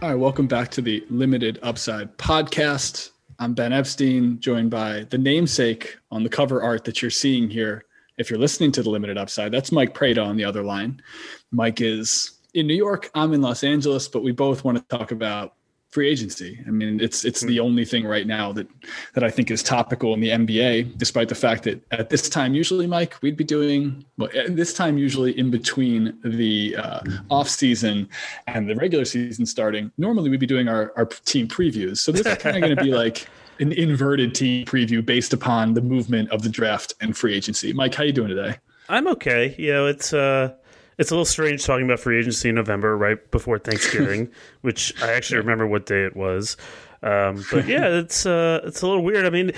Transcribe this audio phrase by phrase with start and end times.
[0.00, 3.10] All right, welcome back to the Limited Upside podcast.
[3.40, 7.84] I'm Ben Epstein, joined by the namesake on the cover art that you're seeing here.
[8.16, 11.02] If you're listening to the Limited Upside, that's Mike Prada on the other line.
[11.50, 15.10] Mike is in New York, I'm in Los Angeles, but we both want to talk
[15.10, 15.54] about
[15.90, 16.62] free agency.
[16.66, 18.68] I mean, it's it's the only thing right now that
[19.14, 22.54] that I think is topical in the NBA, despite the fact that at this time,
[22.54, 27.48] usually, Mike, we'd be doing well, at this time usually in between the uh, off
[27.48, 28.08] season
[28.46, 29.90] and the regular season starting.
[29.96, 31.98] Normally, we'd be doing our our team previews.
[31.98, 33.26] So this is kind of going to be like
[33.60, 37.72] an inverted team preview based upon the movement of the draft and free agency.
[37.72, 38.56] Mike, how you doing today?
[38.90, 39.54] I'm okay.
[39.58, 40.54] You know, it's uh
[40.98, 44.30] it's a little strange talking about free agency in November, right before Thanksgiving,
[44.62, 46.56] which I actually remember what day it was.
[47.02, 49.24] Um, but yeah, it's uh, it's a little weird.
[49.24, 49.52] I mean,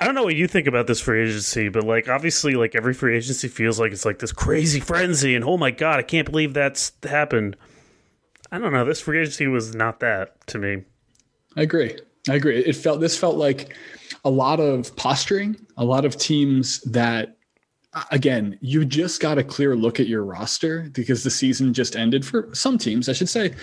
[0.00, 2.92] I don't know what you think about this free agency, but like obviously, like every
[2.92, 6.30] free agency feels like it's like this crazy frenzy, and oh my god, I can't
[6.30, 7.56] believe that's happened.
[8.52, 8.84] I don't know.
[8.84, 10.82] This free agency was not that to me.
[11.56, 11.96] I agree.
[12.28, 12.58] I agree.
[12.58, 13.74] It felt this felt like
[14.24, 17.36] a lot of posturing, a lot of teams that
[18.10, 22.24] again, you just got a clear look at your roster because the season just ended
[22.24, 23.54] for some teams, I should say.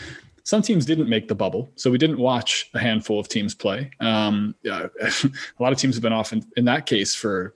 [0.43, 3.91] Some teams didn't make the bubble, so we didn't watch a handful of teams play.
[3.99, 7.55] Um, uh, a lot of teams have been off in, in that case for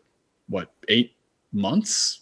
[0.50, 1.16] what eight
[1.52, 2.22] months.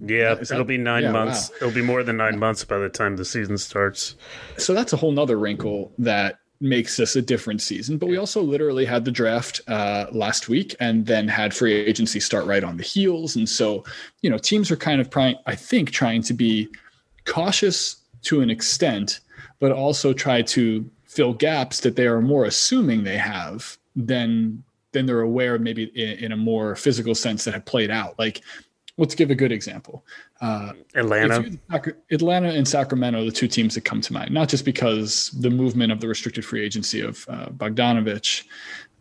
[0.00, 1.50] Yeah, Is it'll be nine yeah, months.
[1.50, 1.56] wow.
[1.56, 4.16] It'll be more than nine months by the time the season starts.
[4.56, 7.98] so that's a whole nother wrinkle that makes this a different season.
[7.98, 12.20] But we also literally had the draft uh, last week and then had free agency
[12.20, 13.36] start right on the heels.
[13.36, 13.84] And so,
[14.22, 16.68] you know, teams are kind of trying, I think, trying to be
[17.26, 19.20] cautious to an extent,
[19.60, 25.04] but also try to fill gaps that they are more assuming they have than than
[25.04, 28.18] they're aware maybe in, in a more physical sense that have played out.
[28.18, 28.40] Like,
[28.98, 30.04] let's give a good example.
[30.40, 31.40] Uh, Atlanta.
[31.40, 34.64] if you- Sac- Atlanta and Sacramento, the two teams that come to mind, not just
[34.64, 38.44] because the movement of the restricted free agency of uh, Bogdanovich,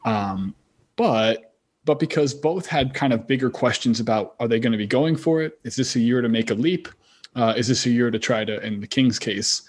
[0.06, 0.56] um,
[0.96, 1.44] but
[1.84, 5.16] but because both had kind of bigger questions about are they going to be going
[5.16, 5.58] for it?
[5.64, 6.88] Is this a year to make a leap?
[7.36, 9.62] Uh, is this a year to try to, in the Kings case,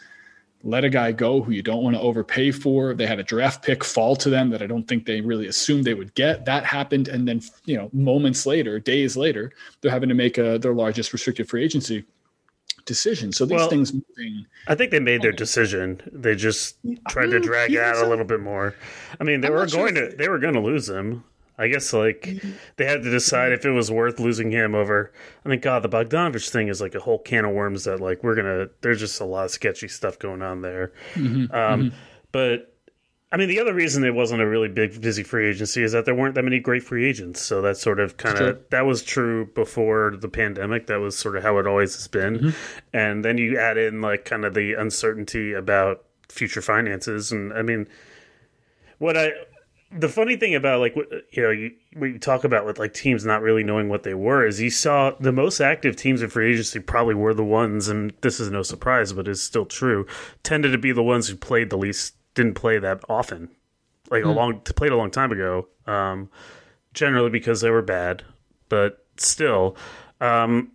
[0.62, 2.94] let a guy go who you don't want to overpay for?
[2.94, 5.84] They had a draft pick fall to them that I don't think they really assumed
[5.84, 6.44] they would get.
[6.44, 10.58] That happened, and then you know moments later, days later, they're having to make a,
[10.58, 12.04] their largest restricted free agency
[12.84, 13.32] decision.
[13.32, 14.46] So these Well, things moving.
[14.66, 16.00] I think they made their decision.
[16.10, 16.76] They just
[17.08, 18.74] tried to drag it out a little bit more.
[19.20, 21.22] I mean, they I'm were not sure going to they were going to lose him.
[21.58, 22.42] I guess like
[22.76, 25.12] they had to decide if it was worth losing him over.
[25.44, 28.22] I mean, God, the Bogdanovich thing is like a whole can of worms that like
[28.22, 28.68] we're gonna.
[28.80, 30.92] There's just a lot of sketchy stuff going on there.
[31.14, 31.92] Mm-hmm, um,
[32.32, 32.74] But
[33.30, 36.04] I mean, the other reason it wasn't a really big busy free agency is that
[36.04, 37.42] there weren't that many great free agents.
[37.42, 40.86] So that sort of kind of that was true before the pandemic.
[40.86, 42.38] That was sort of how it always has been.
[42.38, 42.50] Mm-hmm.
[42.92, 47.62] And then you add in like kind of the uncertainty about future finances, and I
[47.62, 47.86] mean,
[48.98, 49.32] what I
[49.90, 52.92] the funny thing about like what you know you what you talk about with like
[52.92, 56.28] teams not really knowing what they were is you saw the most active teams in
[56.28, 60.06] free agency probably were the ones and this is no surprise but is still true
[60.42, 63.48] tended to be the ones who played the least didn't play that often
[64.10, 66.28] like a long played a long time ago um
[66.92, 68.22] generally because they were bad
[68.68, 69.74] but still
[70.20, 70.70] um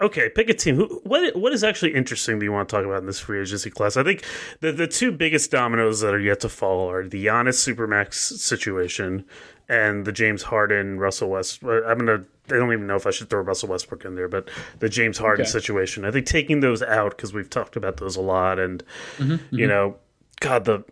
[0.00, 0.76] okay, pick a team.
[0.76, 3.40] Who, what what is actually interesting that you want to talk about in this free
[3.40, 3.96] agency class?
[3.96, 4.24] I think
[4.60, 9.24] the the two biggest dominoes that are yet to fall are the Giannis Supermax situation
[9.68, 11.62] and the James Harden Russell West.
[11.64, 12.24] uh, I'm gonna.
[12.50, 14.48] I don't even know if I should throw Russell Westbrook in there, but
[14.80, 15.50] the James Harden Okay.
[15.50, 16.04] situation.
[16.04, 18.82] I think taking those out because we've talked about those a lot, and
[19.52, 19.96] you know,
[20.40, 20.84] God, the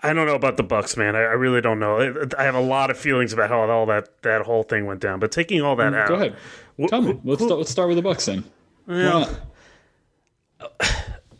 [0.00, 1.16] I don't know about the Bucks, man.
[1.16, 2.26] I, I really don't know.
[2.38, 5.18] I, have a lot of feelings about how all that that whole thing went down.
[5.20, 6.14] But taking all that out, Mm, Go
[6.80, 7.12] wh- Tell me.
[7.12, 8.44] who- Let's who- start, let's start with the Bucks then.
[8.86, 9.30] Not?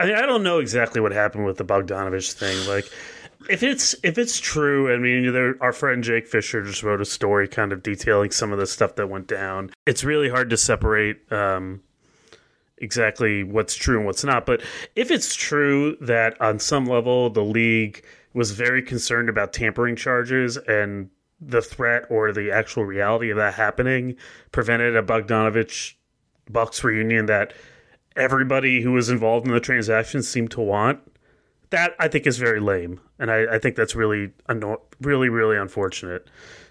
[0.01, 2.69] I mean, I don't know exactly what happened with the Bogdanovich thing.
[2.69, 2.85] Like,
[3.51, 7.05] if it's if it's true, I mean, there, our friend Jake Fisher just wrote a
[7.05, 9.71] story, kind of detailing some of the stuff that went down.
[9.87, 11.83] It's really hard to separate um,
[12.77, 14.47] exactly what's true and what's not.
[14.47, 14.63] But
[14.95, 18.05] if it's true that on some level the league
[18.35, 23.55] was very concerned about tampering charges and the threat or the actual reality of that
[23.55, 24.17] happening
[24.53, 25.95] prevented a Bogdanovich
[26.51, 27.53] Bucks reunion that
[28.17, 31.01] everybody who was involved in the transaction seemed to want.
[31.71, 35.57] That I think is very lame, and I, I think that's really anno- really really
[35.57, 36.29] unfortunate.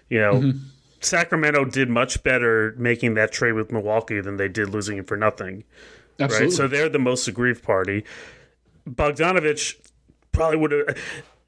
[0.08, 0.58] You know, mm-hmm.
[1.00, 5.16] Sacramento did much better making that trade with Milwaukee than they did losing him for
[5.16, 5.62] nothing.
[6.18, 6.48] Absolutely.
[6.48, 8.04] Right, so they're the most aggrieved party.
[8.88, 9.76] Bogdanovich
[10.32, 10.98] probably would have,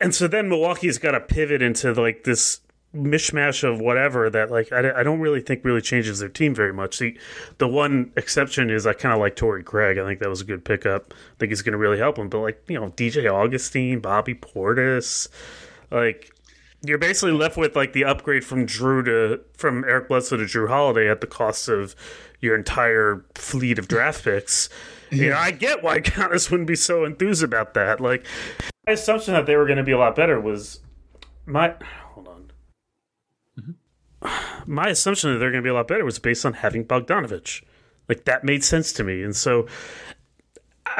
[0.00, 2.60] and so then Milwaukee's got to pivot into like this
[2.94, 6.72] mishmash of whatever that like I, I don't really think really changes their team very
[6.72, 6.98] much.
[6.98, 7.16] The
[7.58, 9.98] the one exception is I kind of like Torrey Craig.
[9.98, 11.14] I think that was a good pickup.
[11.14, 12.28] I think he's going to really help him.
[12.28, 15.28] But like you know DJ Augustin, Bobby Portis,
[15.90, 16.32] like
[16.82, 20.68] you're basically left with like the upgrade from Jrue to from Eric Bledsoe to Jrue
[20.68, 21.94] Holiday at the cost of
[22.40, 24.68] your entire fleet of draft picks.
[25.12, 28.00] You know, I get why Giannis wouldn't be so enthused about that.
[28.00, 28.24] Like
[28.86, 30.78] my assumption that they were going to be a lot better was
[31.46, 31.74] my.
[34.66, 37.62] My assumption that they're going to be a lot better was based on having Bogdanovich.
[38.08, 39.66] Like that made sense to me, and so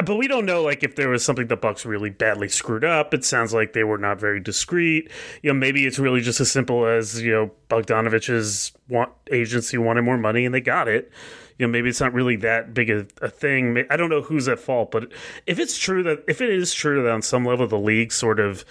[0.05, 3.13] but we don't know like if there was something the Bucks really badly screwed up.
[3.15, 5.11] It sounds like they were not very discreet.
[5.43, 10.03] You know, maybe it's really just as simple as you know Bogdanovich's want agency wanted
[10.03, 11.11] more money and they got it.
[11.59, 13.85] You know, maybe it's not really that big a, a thing.
[13.91, 15.13] I don't know who's at fault, but
[15.47, 18.41] if it's true that if it is true that on some level the league sort
[18.41, 18.65] of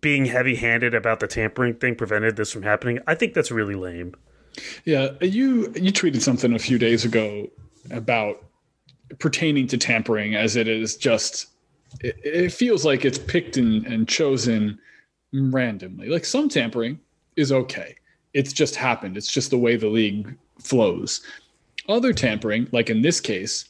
[0.00, 4.14] being heavy-handed about the tampering thing prevented this from happening, I think that's really lame.
[4.84, 7.48] Yeah, you you tweeted something a few days ago
[7.90, 8.44] about
[9.18, 11.46] pertaining to tampering as it is just
[12.00, 14.78] it, it feels like it's picked and, and chosen
[15.32, 16.08] randomly.
[16.08, 16.98] Like some tampering
[17.36, 17.96] is okay.
[18.34, 19.16] It's just happened.
[19.16, 21.22] It's just the way the league flows.
[21.88, 23.64] Other tampering, like in this case,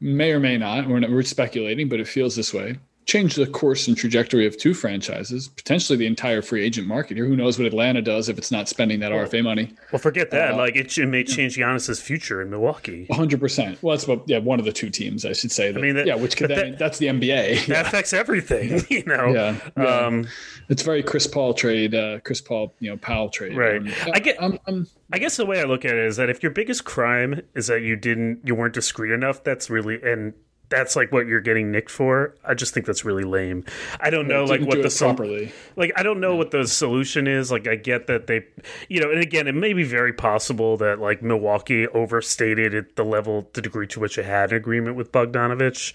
[0.00, 2.78] may or may not, we're, not, we're speculating, but it feels this way,
[3.08, 7.24] change the course and trajectory of two franchises, potentially the entire free agent market here.
[7.24, 9.72] Who knows what Atlanta does if it's not spending that RFA money?
[9.90, 10.52] Well, forget that.
[10.52, 13.06] Uh, like it, it may change Giannis's future in Milwaukee.
[13.10, 13.82] hundred percent.
[13.82, 15.72] Well, that's what, yeah, one of the two teams, I should say.
[15.72, 17.66] That, mean, that- yeah, which could that- that's the NBA.
[17.78, 19.28] That affects everything, you know.
[19.28, 19.84] Yeah, yeah.
[19.84, 20.28] Um,
[20.68, 23.56] it's very Chris Paul trade, uh, Chris Paul, you know, Powell trade.
[23.56, 23.80] Right.
[23.80, 26.28] Um, I get- I'm, I'm, I guess the way I look at it is that
[26.28, 30.34] if your biggest crime is that you didn't, you weren't discreet enough, that's really, and
[30.68, 32.34] that's like what you're getting nicked for.
[32.44, 33.64] I just think that's really lame.
[34.00, 35.52] I don't know, like what the sol- properly.
[35.76, 37.50] like I don't know what the solution is.
[37.50, 38.44] Like I get that they,
[38.88, 43.04] you know, and again, it may be very possible that like Milwaukee overstated at the
[43.04, 45.94] level, the degree to which it had an agreement with Bogdanovich.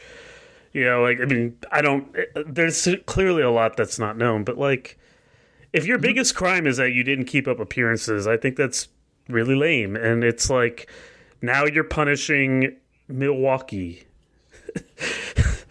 [0.71, 2.15] You know, like I mean, I don't.
[2.47, 4.97] There's clearly a lot that's not known, but like,
[5.71, 8.87] if your biggest crime is that you didn't keep up appearances, I think that's
[9.29, 9.95] really lame.
[9.95, 10.89] And it's like
[11.43, 12.75] now you're punishing
[13.07, 14.03] Milwaukee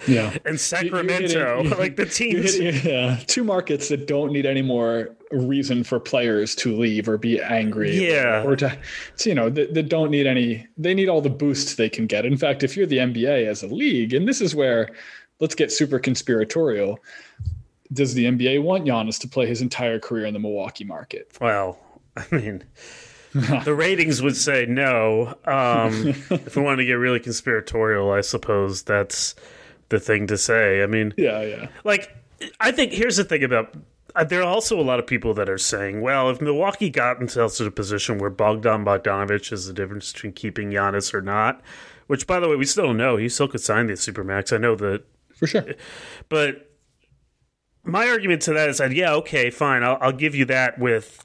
[0.06, 0.37] yeah.
[0.44, 2.57] and Sacramento, you- like the teams.
[2.57, 7.16] hit- yeah, two markets that don't need any more reason for players to leave or
[7.18, 8.09] be angry.
[8.11, 8.42] Yeah.
[8.45, 8.76] or, to,
[9.25, 10.66] you know, that, that don't need any.
[10.76, 12.26] They need all the boosts they can get.
[12.26, 14.90] In fact, if you're the NBA as a league, and this is where,
[15.40, 16.99] let's get super conspiratorial.
[17.92, 21.30] Does the NBA want Giannis to play his entire career in the Milwaukee market?
[21.40, 21.78] Well,
[22.16, 22.64] I mean,
[23.65, 25.29] the ratings would say no.
[25.45, 29.35] Um, if we want to get really conspiratorial, I suppose that's
[29.89, 30.83] the thing to say.
[30.83, 31.69] I mean, Yeah, yeah.
[31.85, 32.15] like,
[32.61, 33.75] I think here's the thing about.
[34.15, 37.19] uh, There are also a lot of people that are saying, well, if Milwaukee got
[37.19, 41.61] themselves to a position where Bogdan Bogdanovich is the difference between keeping Giannis or not,
[42.09, 43.17] which, by the way, we still don't know.
[43.17, 44.53] He still could sign the Supermax.
[44.53, 45.05] I know that
[45.37, 45.75] For sure.
[46.29, 46.69] but
[47.85, 51.25] my argument to that is that yeah, okay, fine, I'll, I'll give you that with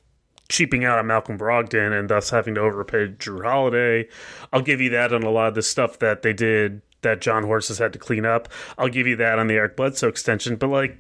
[0.50, 4.08] cheaping out on Malcolm Brogdon and thus having to overpay Jrue Holiday.
[4.54, 7.44] I'll give you that on a lot of the stuff that they did that Jon
[7.44, 8.50] Horst has had to clean up.
[8.78, 10.98] I'll give you that on the Eric Bledsoe extension, but like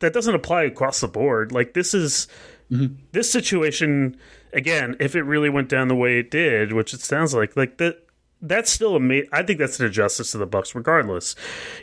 [0.00, 1.52] that doesn't apply across the board.
[1.52, 2.28] Like this is
[2.70, 2.94] mm-hmm.
[3.12, 4.16] this situation
[4.52, 4.96] again.
[4.98, 8.02] If it really went down the way it did, which it sounds like, like that
[8.42, 11.34] that's still a ama- I think that's an injustice to the Bucks, regardless.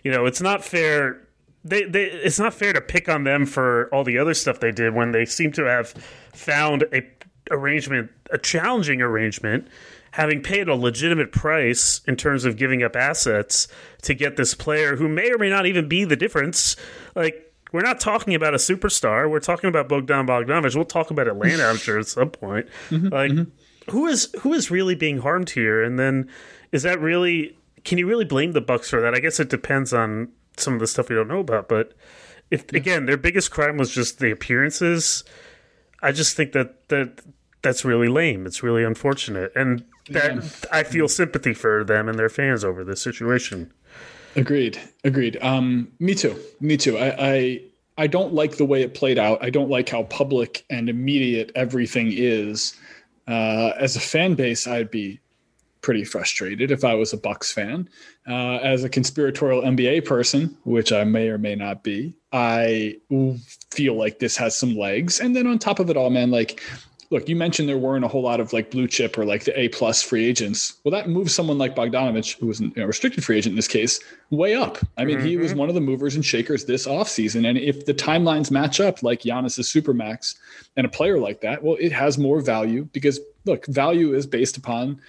[0.03, 1.23] You know, it's not fair.
[1.65, 4.72] They, they, it's not fair to pick on them for all the other stuff they
[4.72, 5.89] did when they seem to have
[6.34, 7.03] found a
[7.51, 9.67] arrangement, a challenging arrangement,
[10.12, 13.67] having paid a legitimate price in terms of giving up assets
[14.01, 16.75] to get this player who may or may not even be the difference.
[17.15, 19.29] Like we're not talking about a superstar.
[19.29, 20.75] We're talking about Bogdan Bogdanovich.
[20.75, 22.67] We'll talk about Atlanta, I'm sure, at some point.
[22.89, 23.91] Mm-hmm, like mm-hmm.
[23.91, 25.84] who is who is really being harmed here?
[25.84, 26.29] And then
[26.72, 27.58] is that really?
[27.84, 29.13] Can you really blame the Bucks for that?
[29.13, 31.67] I guess it depends on some of the stuff we don't know about.
[31.67, 31.93] But
[32.51, 35.24] if again, their biggest crime was just the appearances.
[36.01, 37.22] I just think that that
[37.62, 38.45] that's really lame.
[38.45, 43.01] It's really unfortunate, and that I feel sympathy for them and their fans over this
[43.01, 43.74] situation.
[44.36, 44.79] Agreed.
[45.03, 45.38] Agreed.
[45.41, 46.39] Um, me too.
[46.60, 46.98] Me too.
[46.98, 47.62] I, I
[47.98, 49.43] I don't like the way it played out.
[49.43, 52.75] I don't like how public and immediate everything is.
[53.27, 55.19] Uh, as a fan base, I'd be
[55.84, 57.88] pretty frustrated if I was a Bucks fan.
[58.28, 62.98] Uh, as a conspiratorial NBA person, which I may or may not be, I
[63.72, 65.20] feel like this has some legs.
[65.20, 66.62] And then on top of it all, man, like
[67.13, 69.58] look, you mentioned there weren't a whole lot of like blue chip or like the
[69.58, 70.74] A plus free agents.
[70.84, 74.00] Well, that moves someone like Bogdanovich, who was a restricted free agent in this case,
[74.32, 74.80] way up.
[74.98, 75.28] I mean, mm-hmm.
[75.28, 77.48] he was one of the movers and shakers this offseason.
[77.48, 80.36] And if the timelines match up like Giannis's supermax
[80.75, 84.58] and a player like that, well, it has more value because look, value is based
[84.58, 85.00] upon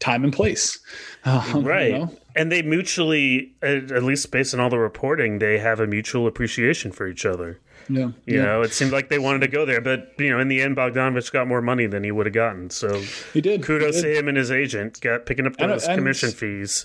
[0.00, 0.78] time and place.
[1.26, 1.92] Um, right.
[1.92, 2.16] You know?
[2.36, 6.92] And they mutually, at least based on all the reporting, they have a mutual appreciation
[6.92, 7.60] for each other.
[7.88, 8.10] Yeah.
[8.26, 8.42] You yeah.
[8.42, 10.76] know, it seemed like they wanted to go there, but you know, in the end,
[10.76, 12.68] Bogdanovich got more money than he would have gotten.
[12.68, 13.00] So
[13.32, 13.62] he did.
[13.62, 14.12] Kudos he did.
[14.12, 16.84] to him and his agent, got picking up those and, commission and, fees.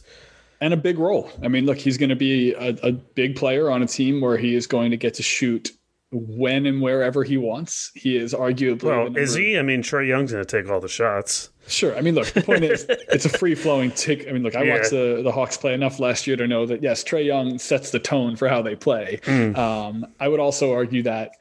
[0.61, 1.29] And a big role.
[1.43, 4.37] I mean, look, he's going to be a, a big player on a team where
[4.37, 5.71] he is going to get to shoot
[6.11, 7.91] when and wherever he wants.
[7.95, 8.83] He is arguably.
[8.83, 9.57] Well, is he?
[9.57, 11.49] I mean, Trae Young's going to take all the shots.
[11.69, 11.95] Sure.
[11.95, 14.27] I mean, look, the point is, it's a free flowing tick.
[14.27, 14.77] I mean, look, I yeah.
[14.77, 17.91] watched the, the Hawks play enough last year to know that, yes, Trae Young sets
[17.91, 19.19] the tone for how they play.
[19.23, 19.57] Mm.
[19.57, 21.33] Um, I would also argue that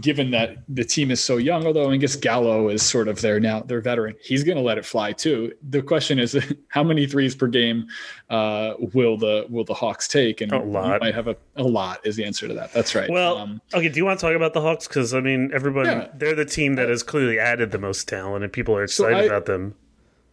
[0.00, 3.40] given that the team is so young, although I guess Gallo is sort of there
[3.40, 4.14] now, they're veteran.
[4.22, 5.52] He's going to let it fly too.
[5.68, 6.38] The question is,
[6.68, 7.86] how many threes per game
[8.30, 10.40] uh, will the will the Hawks take?
[10.40, 11.00] And a lot.
[11.00, 12.72] might have a, a lot is the answer to that.
[12.72, 13.10] That's right.
[13.10, 13.88] Well, um, okay.
[13.88, 14.86] Do you want to talk about the Hawks?
[14.86, 16.08] Because I mean, everyone yeah.
[16.14, 19.22] they're the team that has clearly added the most talent, and people are excited so
[19.22, 19.74] I, about them.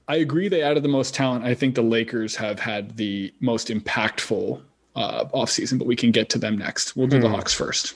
[0.08, 0.50] I agree.
[0.50, 1.46] They added the most talent.
[1.46, 4.62] I think the Lakers have had the most impactful
[4.96, 6.96] uh, offseason, but we can get to them next.
[6.96, 7.22] We'll do mm.
[7.22, 7.36] the hmm.
[7.36, 7.96] Hawks first.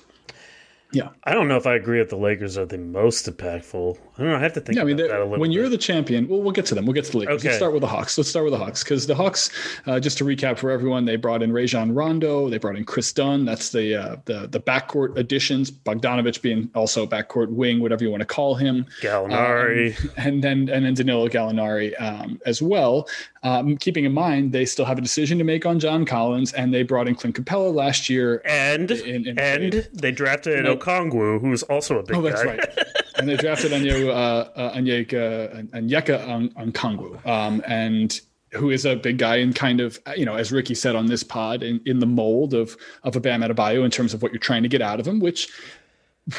[0.96, 1.10] Yeah.
[1.26, 3.98] I don't know if I agree that the Lakers are the most impactful.
[4.18, 4.38] I don't know.
[4.38, 5.56] I have to think yeah, I mean, that a little When bit.
[5.56, 6.86] you're the champion, well, we'll get to them.
[6.86, 7.40] We'll get to the Lakers.
[7.40, 7.50] Okay.
[7.50, 8.18] Let's start with the Hawks.
[8.18, 9.50] Let's start with the Hawks because the Hawks,
[9.86, 12.50] uh, just to recap for everyone, they brought in Rajon Rondo.
[12.50, 13.44] They brought in Kris Dunn.
[13.44, 15.70] That's the uh, the the backcourt additions.
[15.70, 18.86] Bogdanovich being also backcourt wing, whatever you want to call him.
[19.02, 20.00] Gallinari.
[20.00, 23.10] Um, and then and then Danilo Gallinari um, as well.
[23.44, 26.74] Um, keeping in mind, they still have a decision to make on John Collins, and
[26.74, 28.42] they brought in Clint Capela last year.
[28.44, 29.88] And in, in and trade.
[29.94, 32.56] they drafted you know, Okongwu, who's also a big oh, that's guy.
[32.56, 32.70] right.
[33.18, 33.72] and they drafted
[34.08, 38.20] Onyeka uh, uh, Onyeka Okongwu, um, and
[38.52, 41.24] who is a big guy and kind of, you know, as Ricky said on this
[41.24, 44.40] pod, in, in the mold of of a Bam Adebayo in terms of what you're
[44.40, 45.50] trying to get out of him, which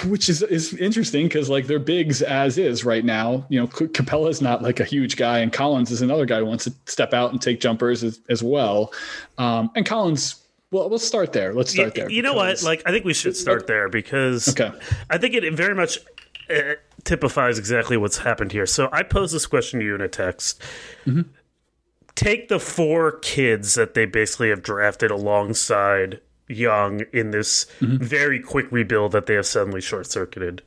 [0.06, 3.46] which is is interesting because like they're bigs as is right now.
[3.48, 6.46] You know, Capela is not like a huge guy, and Collins is another guy who
[6.46, 8.92] wants to step out and take jumpers as, as well.
[9.38, 10.42] Um, and Collins,
[10.72, 11.54] well, we'll start there.
[11.54, 12.10] Let's start there.
[12.10, 12.62] You know what?
[12.64, 14.72] Like, I think we should start there because okay.
[15.08, 15.98] I think it very much
[16.50, 16.74] uh,
[17.06, 18.66] typifies exactly what's happened here.
[18.66, 20.60] So I posed this question to you in a text.
[21.06, 21.22] Mm-hmm.
[22.14, 28.02] Take the four kids that they basically have drafted alongside young in this mm-hmm.
[28.02, 30.62] very quick rebuild that they have suddenly short circuited.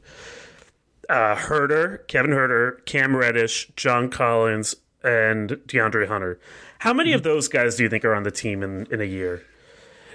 [1.08, 6.39] Uh, Huerter, Kevin Huerter, Cam Reddish, John Collins, and DeAndre Hunter.
[6.79, 7.17] How many mm-hmm.
[7.17, 9.43] of those guys do you think are on the team in, in a year?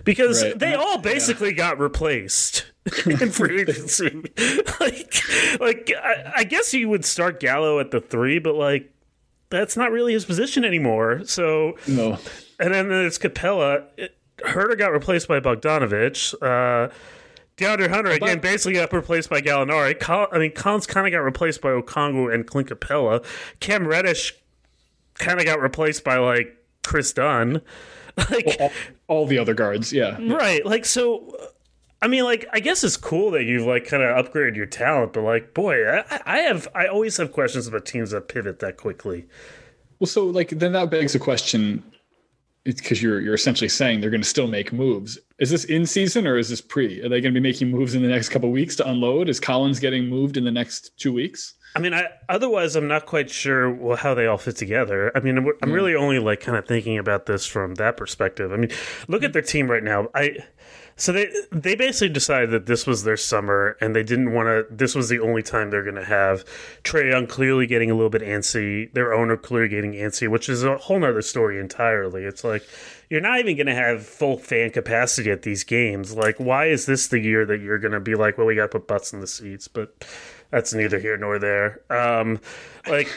[0.05, 0.59] Because right.
[0.59, 1.57] they all basically yeah.
[1.57, 2.67] got replaced
[3.07, 4.11] in free agency.
[4.81, 5.23] like,
[5.61, 8.93] like I, I guess you would start Gallo at the three, but like
[9.51, 11.23] that's not really his position anymore.
[11.25, 12.19] So no.
[12.59, 13.87] And then there's Capela.
[13.97, 16.35] It, Huerter got replaced by Bogdanovich.
[16.43, 16.93] Uh,
[17.57, 19.99] DeAndre Hunter again basically got replaced by Gallinari.
[19.99, 23.25] Col- I mean, Collins kind of got replaced by Okongwu and Clint Capela.
[23.61, 24.35] Cam Reddish
[25.15, 27.63] kind of got replaced by like Kris Dunn.
[28.31, 28.73] like all,
[29.09, 30.17] all, the other guards, yeah.
[30.21, 30.65] Right.
[30.65, 31.37] Like so.
[32.05, 35.15] I mean, like, I guess it's cool that you've like kind of upgraded your talent,
[35.15, 38.77] but like, boy, I, I have, I always have questions about teams that pivot that
[38.77, 39.25] quickly.
[39.99, 41.83] Well, so like, then that begs the question:
[42.67, 45.19] it's because you're you're essentially saying they're going to still make moves.
[45.39, 47.01] Is this in season or is this pre?
[47.01, 49.31] Are they going to be making moves in the next couple weeks to unload?
[49.31, 51.55] Is Collins getting moved in the next two weeks?
[51.77, 55.11] I mean, I, otherwise, I'm not quite sure well, how they all fit together.
[55.17, 55.73] I mean, I'm hmm.
[55.73, 58.53] really only like kind of thinking about this from that perspective.
[58.53, 58.71] I mean,
[59.09, 60.09] look at their team right now.
[60.15, 60.37] I
[60.97, 64.67] so they they basically decided that this was their summer, and they didn't want to.
[64.75, 66.45] This was the only time they're going to have
[66.85, 70.63] Trae Young clearly getting a little bit antsy, their owner clearly getting antsy, which is
[70.63, 72.25] a whole nother story entirely.
[72.25, 72.63] It's like
[73.11, 76.15] you're not even going to have full fan capacity at these games.
[76.15, 78.71] Like, why is this the year that you're going to be like, well, we got
[78.71, 79.67] to put butts in the seats?
[79.67, 80.07] But
[80.51, 81.81] that's neither here nor there.
[81.91, 82.41] Um,
[82.89, 83.09] like.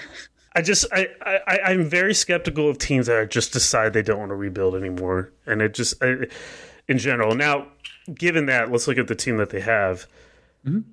[0.55, 4.31] I just I, I I'm very skeptical of teams that just decide they don't want
[4.31, 6.25] to rebuild anymore, and it just I,
[6.87, 7.35] in general.
[7.35, 7.67] Now,
[8.13, 10.07] given that, let's look at the team that they have.
[10.65, 10.91] Mm-hmm.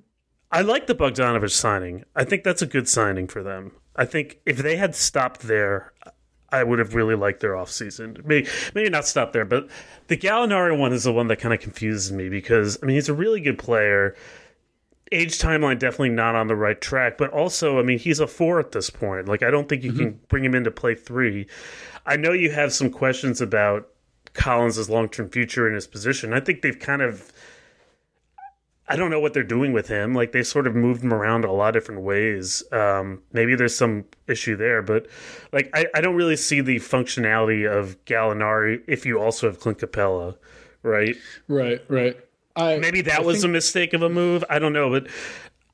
[0.51, 2.05] I like the Bogdanovich signing.
[2.15, 3.71] I think that's a good signing for them.
[3.95, 5.93] I think if they had stopped there,
[6.49, 8.23] I would have really liked their offseason.
[8.25, 9.67] Maybe maybe not stop there, but
[10.07, 13.09] the Gallinari one is the one that kind of confuses me because I mean he's
[13.09, 14.15] a really good player.
[15.11, 18.59] Age timeline definitely not on the right track, but also I mean he's a four
[18.59, 19.27] at this point.
[19.27, 19.99] Like I don't think you mm-hmm.
[19.99, 21.47] can bring him in to play three.
[22.05, 23.89] I know you have some questions about
[24.35, 26.33] Collins' long term future in his position.
[26.33, 27.31] I think they've kind of
[28.87, 30.13] I don't know what they're doing with him.
[30.13, 32.61] Like they sort of moved him around a lot of different ways.
[32.71, 35.07] Um, maybe there's some issue there, but
[35.51, 39.79] like I, I don't really see the functionality of Gallinari if you also have Clint
[39.79, 40.35] Capela,
[40.83, 41.15] right?
[41.47, 42.15] Right, right.
[42.55, 44.43] I, Maybe that I was think- a mistake of a move.
[44.51, 45.07] I don't know, but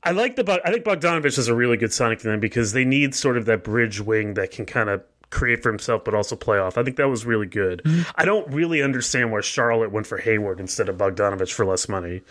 [0.02, 2.84] I like the I think Bogdanovich is a really good signing for them because they
[2.86, 5.02] need sort of that bridge wing that can kind of
[5.32, 6.78] create for himself but also play off.
[6.78, 7.82] I think that was really good.
[7.84, 8.10] Mm-hmm.
[8.14, 12.22] I don't really understand why Charlotte went for Hayward instead of Bogdanovich for less money.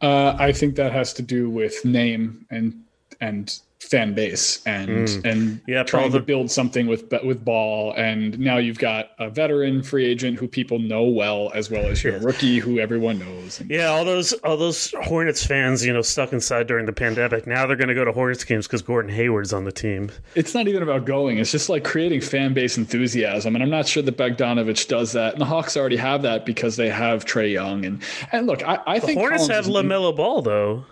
[0.00, 2.84] Uh, I think that has to do with name and
[3.20, 5.20] and fan base and hmm.
[5.24, 7.94] and Yeah, trying the- to build something with with ball.
[7.96, 12.02] And now you've got a veteran free agent who people know well, as well as
[12.02, 13.60] your rookie who everyone knows.
[13.60, 17.46] And Yeah, all those all those Hornets fans, you know, stuck inside during the pandemic.
[17.46, 20.10] Now they're going to go to Hornets games because Gordon Hayward's on the team.
[20.34, 23.54] it's not even about going; it's just like creating fan base enthusiasm.
[23.54, 25.34] And I'm not sure that Bogdanovich does that.
[25.34, 27.84] And the Hawks already have that because they have Trae Young.
[27.84, 30.84] And and look, I, I The think Hornets Collins have is- Lamelo Ball though.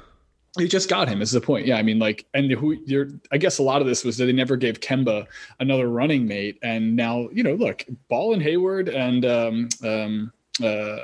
[0.59, 1.23] He just got him.
[1.23, 1.67] Is the point?
[1.67, 3.09] Yeah, I mean, like, and who you're?
[3.33, 5.27] I guess a lot of this was that they never gave Kemba
[5.61, 10.33] another running mate, and now you know, look, Ball and Hayward and um um
[10.63, 10.97] uh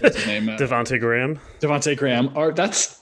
[0.00, 1.38] what's his name uh, Devonte Graham.
[1.60, 3.00] Devontae Graham are that's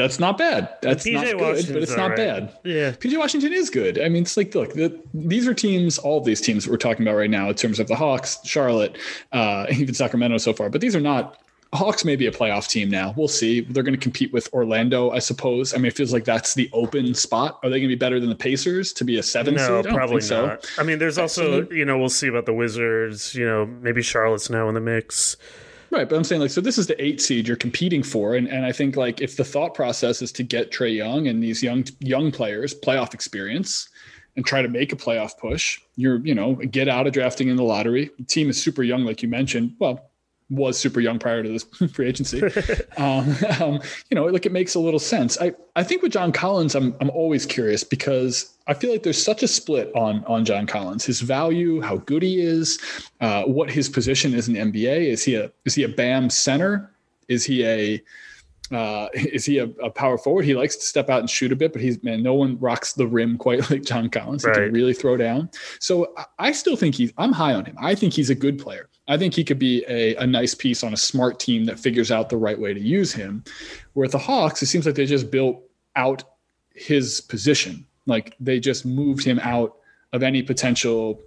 [0.00, 0.76] that's not bad.
[0.80, 2.16] That's PJ not good, Washington's but it's not alright.
[2.16, 2.56] bad.
[2.64, 2.92] Yeah.
[2.92, 4.00] PJ Washington is good.
[4.00, 6.78] I mean, it's like, look, the, these are teams, all of these teams that we're
[6.78, 8.96] talking about right now in terms of the Hawks, Charlotte,
[9.32, 11.38] uh, even Sacramento so far, but these are not.
[11.72, 13.14] Hawks may be a playoff team now.
[13.16, 13.60] We'll see.
[13.60, 15.72] They're going to compete with Orlando, I suppose.
[15.72, 17.60] I mean, it feels like that's the open spot.
[17.62, 19.68] Are they going to be better than the Pacers to be a seven seed?
[19.68, 20.46] No, don't probably so.
[20.46, 20.70] not.
[20.78, 23.36] I mean, there's also, you know, we'll see about the Wizards.
[23.36, 25.36] You know, maybe Charlotte's now in the mix.
[25.90, 28.46] Right, but I'm saying like so this is the eight seed you're competing for, and
[28.46, 31.64] and I think like if the thought process is to get Trae Young and these
[31.64, 33.88] young young players playoff experience
[34.36, 37.56] and try to make a playoff push, you're you know get out of drafting in
[37.56, 38.08] the lottery.
[38.18, 39.74] The team is super young, like you mentioned.
[39.80, 40.09] Well,
[40.50, 42.42] was super young prior to this free agency.
[42.96, 45.40] um, um, you know, like it makes a little sense.
[45.40, 49.22] I, I think with John Collins, I'm I'm always curious because I feel like there's
[49.22, 52.78] such a split on on John Collins, his value, how good he is,
[53.20, 55.06] uh, what his position is in the NBA.
[55.06, 56.90] Is he a is he a BAM center?
[57.28, 58.02] Is he a
[58.72, 60.44] uh, is he a, a power forward?
[60.44, 62.92] He likes to step out and shoot a bit, but he's man, no one rocks
[62.92, 64.42] the rim quite like John Collins.
[64.44, 64.56] He Right.
[64.66, 65.48] can really throw down.
[65.78, 67.76] So I- I still think he's I'm high on him.
[67.80, 68.88] I think he's a good player.
[69.10, 72.12] I think he could be a, a nice piece on a smart team that figures
[72.12, 73.42] out the right way to use him.
[73.94, 75.60] Where at the Hawks, it seems like they just built
[75.96, 76.22] out
[76.74, 77.84] his position.
[78.06, 79.78] Like they just moved him out
[80.12, 81.20] of any potential,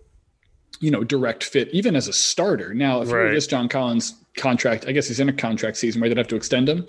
[0.83, 2.73] you know, direct fit, even as a starter.
[2.73, 3.31] Now, if Right.
[3.31, 6.35] this John Collins contract, I guess he's in a contract season where they'd have to
[6.35, 6.85] extend him.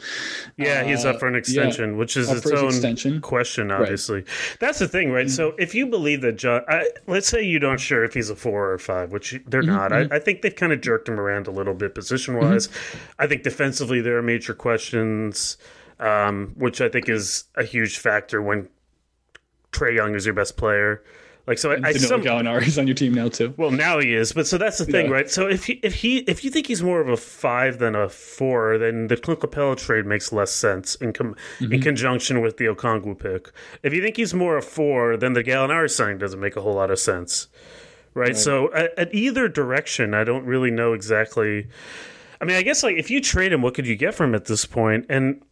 [0.56, 3.20] Yeah, he's Uh, up for an yeah, extension, which is its own extension.
[3.20, 4.24] question, obviously.
[4.58, 5.30] That's the thing, right?
[5.30, 8.34] So if you believe that John, I, let's say you don't sure if he's a
[8.34, 9.92] four or a five, which they're Mm-hmm, not.
[9.92, 12.68] I, I think they've kind of jerked him around a little bit position wise.
[13.20, 15.56] I think defensively there are major questions,
[16.00, 18.68] um, which I think is a huge factor when
[19.70, 21.00] Trae Young is your best player.
[21.46, 23.52] Like so, I, I some, Gallinari's on your team now too.
[23.58, 25.12] well, now he is, but so that's the thing, Yeah.
[25.12, 25.30] right?
[25.30, 28.08] So if he, if he if you think he's more of a five than a
[28.08, 31.72] four, then the Clint Capela trade makes less sense in com- Mm-hmm.
[31.74, 33.50] in conjunction with the Okongwu pick.
[33.82, 36.74] If you think he's more a four, then the Gallinari signing doesn't make a whole
[36.74, 37.48] lot of sense,
[38.14, 38.36] right?
[38.36, 41.66] So at, at either direction, I don't really know exactly.
[42.40, 44.34] I mean, I guess like if you trade him, what could you get from him
[44.36, 45.04] at this point?
[45.10, 45.42] And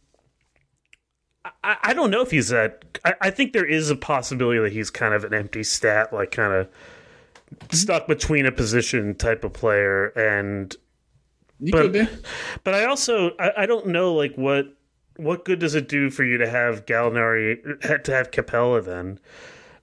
[1.63, 2.83] I, I don't know if he's that.
[3.03, 6.31] I, I think there is a possibility that he's kind of an empty stat, like
[6.31, 6.69] kind of
[7.71, 10.07] stuck between a position type of player.
[10.09, 10.75] And
[11.59, 12.09] You But-
[12.63, 14.67] but I also I, I don't know like what
[15.17, 19.19] what good does it do for you to have Gallinari to have Capela then?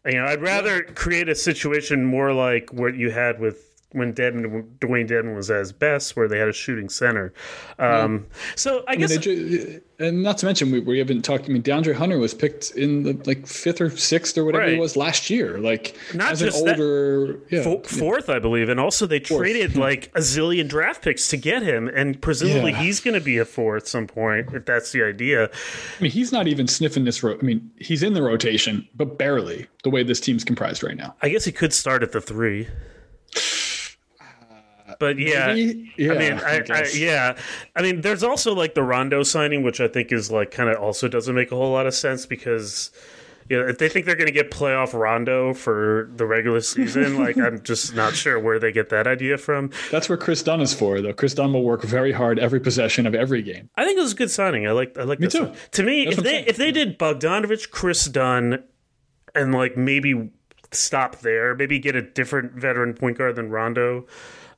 [0.04, 4.64] You know, I'd rather create a situation more like what you had with when Dedmon,
[4.78, 7.32] Dewayne Dedmon was at his best, where they had a shooting center.
[7.78, 11.44] Um, So I I mean, guess they and not to mention we, we haven't talked.
[11.44, 14.74] I mean, DeAndre Hunter was picked in the like fifth or sixth or whatever Right.
[14.74, 15.58] it was last year.
[15.58, 19.76] Like Not as just an that- yeah, fo- fourth, I believe, and also they traded
[19.76, 22.82] like a zillion draft picks to get him, and presumably Yeah.
[22.82, 25.44] he's going to be a four at some point if that's the idea.
[25.46, 27.22] I mean, he's not even sniffing this.
[27.22, 30.96] Ro- I mean, he's in the rotation, but barely the way this team's comprised right
[30.96, 31.14] now.
[31.22, 32.68] I guess he could start at the three.
[35.00, 37.36] But yeah, Yeah, I mean, I I, I, yeah,
[37.74, 40.76] I mean, there's also like the Rondo signing, which I think is like kind of
[40.76, 42.90] also doesn't make a whole lot of sense because
[43.48, 47.18] you know if they think they're going to get playoff Rondo for the regular season,
[47.24, 49.70] like I'm just not sure where they get that idea from.
[49.90, 51.14] That's where Kris Dunn is for, though.
[51.14, 53.70] Kris Dunn will work very hard every possession of every game.
[53.76, 54.66] I think it was a good signing.
[54.66, 55.46] I like I like Me that too.
[55.46, 55.56] sign.
[55.72, 58.62] To me, That's if they if they did Bogdanovich, Kris Dunn,
[59.34, 60.30] and like maybe
[60.72, 64.06] stop there, maybe get a different veteran point guard than Rondo.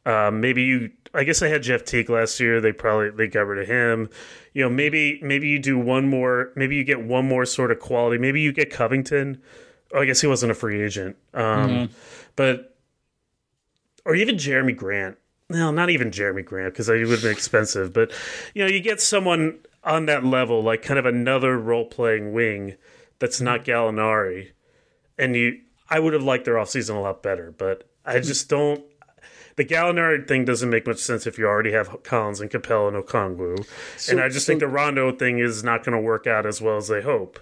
[0.04, 0.90] Um, maybe you.
[1.14, 2.60] I guess they had Jeff Teague last year.
[2.60, 4.08] They probably they got rid of him.
[4.54, 6.52] You know, maybe maybe you do one more.
[6.56, 8.18] Maybe you get one more sort of quality.
[8.18, 9.40] Maybe you get Covington.
[9.94, 11.16] Oh, I guess he wasn't a free agent.
[11.34, 11.90] Um,
[12.34, 12.76] But
[14.04, 15.18] or even Jerami Grant.
[15.48, 17.92] No, not even Jerami Grant because he would have been expensive.
[17.92, 18.10] But
[18.54, 22.76] you know, you get someone on that level, like kind of another role playing wing
[23.18, 24.52] that's not Gallinari,
[25.18, 25.60] and you.
[25.90, 28.82] I would have liked their offseason a lot better, but I just don't.
[29.56, 33.04] The Gallinari thing doesn't make much sense if you already have Collins and Capela and
[33.04, 33.66] Okongwu,
[34.10, 36.76] and I just think the Rondo thing is not going to work out as well
[36.78, 37.38] as they hope.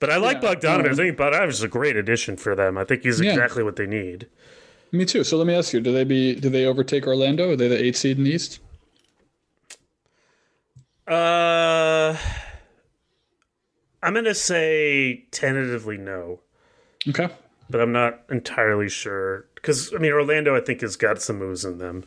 [0.00, 0.86] But I like Yeah, Bogdanovich.
[0.86, 2.76] um, I think Bogdanovich is a great addition for them.
[2.76, 3.30] I think he's Yeah.
[3.30, 4.26] exactly what they need.
[4.92, 5.24] Me too.
[5.24, 6.34] So let me ask you: Do they be?
[6.34, 7.50] Do they overtake Orlando?
[7.52, 8.60] Are they the eight seed in the East?
[11.06, 12.16] Uh,
[14.02, 16.40] I'm going to say tentatively no,
[17.08, 17.28] Okay.
[17.68, 21.64] but I'm not entirely sure because I mean Orlando I think has got some moves
[21.64, 22.04] in them.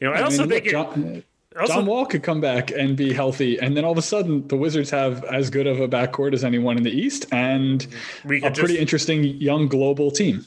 [0.00, 1.22] You know, I, I also mean, think look, it, John,
[1.58, 4.46] also, John Wall could come back and be healthy, and then all of a sudden
[4.48, 7.86] the Wizards have as good of a backcourt as anyone in the East, and
[8.24, 10.44] we a could pretty interesting young global team.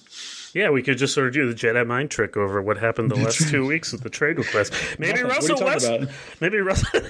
[0.53, 3.15] yeah we could just sort of do the Jedi mind trick over what happened the
[3.15, 4.73] last two weeks with the trade request.
[4.99, 5.27] Maybe Nothing.
[5.27, 7.01] What are you Russell West, maybe Russell,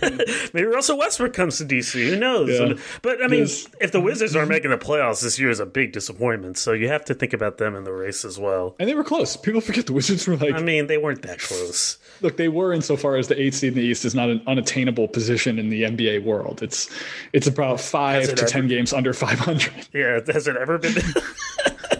[0.53, 2.09] maybe Russell Westbrook comes to DC.
[2.09, 2.49] Who knows?
[2.49, 2.73] Yeah.
[3.01, 3.67] But I mean, Yes.
[3.79, 4.53] if the Wizards aren't mm-hmm.
[4.53, 6.57] making the playoffs this year, is a big disappointment.
[6.57, 8.75] So you have to think about them in the race as well.
[8.79, 9.37] And they were close.
[9.37, 11.97] People forget the Wizards were like, I mean, they weren't that close.
[12.21, 15.07] look, they were insofar as the eighth seed in the East is not an unattainable
[15.07, 16.61] position in the NBA world.
[16.63, 16.89] It's
[17.33, 19.73] it's about five to ever- ten games under five hundred.
[19.93, 20.95] Yeah, has it ever been?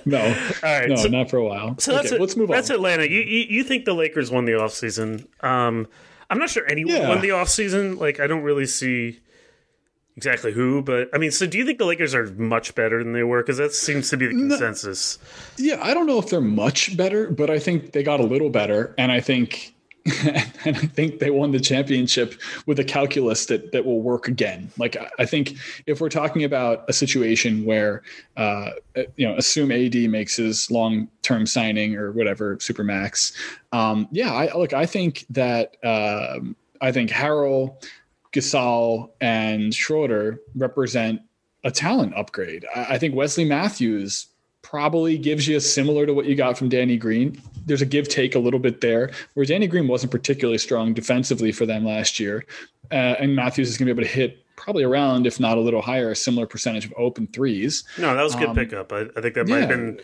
[0.12, 0.20] No,
[0.64, 1.76] All right, no, so- not for a while.
[1.80, 2.22] So that's okay, it.
[2.22, 2.76] let's move That's on.
[2.76, 3.04] That's Atlanta.
[3.10, 5.28] You, you you think the Lakers won the offseason.
[5.44, 5.88] Um
[6.30, 7.10] I'm not sure anyone Yeah.
[7.10, 7.98] won the offseason.
[8.00, 9.20] Like I don't really see
[10.16, 13.14] exactly who, but I mean, so do you think the Lakers are much better than
[13.14, 13.42] they were?
[13.44, 15.20] Because that seems to be the consensus.
[15.58, 18.50] Yeah, I don't know if they're much better, but I think they got a little
[18.50, 19.76] better, and I think,
[20.66, 24.72] and I think they won the championship with a calculus that that will work again.
[24.78, 28.02] Like I- think if we're talking about a situation where,
[28.38, 28.72] uh,
[29.18, 33.34] you know, assume AD makes his long term signing or whatever supermax,
[33.74, 37.76] um, yeah, I look, I think that um, I think Harrell,
[38.32, 41.22] Gasol, and Schroeder represent
[41.64, 42.66] a talent upgrade.
[42.74, 44.28] I, I think Wesley Matthews
[44.72, 47.42] probably gives you a similar to what you got from Danny Green.
[47.66, 51.54] There's a give take a little bit there, where Danny Green wasn't particularly strong defensively
[51.54, 52.46] for them last year,
[52.92, 55.62] uh, and Matthews is going to be able to hit probably around, if not a
[55.62, 57.86] little higher, a similar percentage of open threes.
[57.98, 58.92] No, that was a good pickup.
[58.92, 60.02] I, I think that might have Um, been.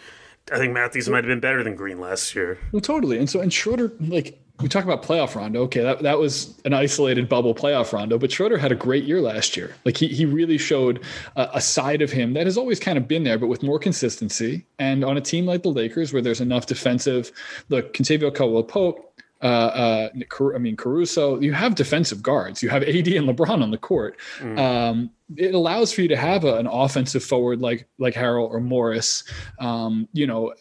[0.51, 2.57] I think Matthews might have been better than Green last year.
[2.71, 3.17] Well, totally.
[3.17, 5.61] And so, and Schroeder, like we talk about playoff Rondo.
[5.63, 9.19] Okay, that, that was an isolated bubble playoff Rondo, but Schroeder had a great year
[9.19, 9.75] last year.
[9.83, 11.01] Like he he really showed
[11.35, 13.79] a, a side of him that has always kind of been there, but with more
[13.79, 14.65] consistency.
[14.79, 17.31] And on a team like the Lakers, where there's enough defensive,
[17.69, 19.09] look, Kentavious Caldwell Pope.
[19.43, 20.09] Uh, uh,
[20.55, 21.39] I mean Caruso.
[21.39, 22.63] You have defensive guards.
[22.63, 24.17] You have AD and LeBron on the court.
[24.57, 28.59] Um, it allows for you to have a, an offensive forward like like Harrell or
[28.59, 29.23] Morris.
[29.59, 30.53] Um, you know,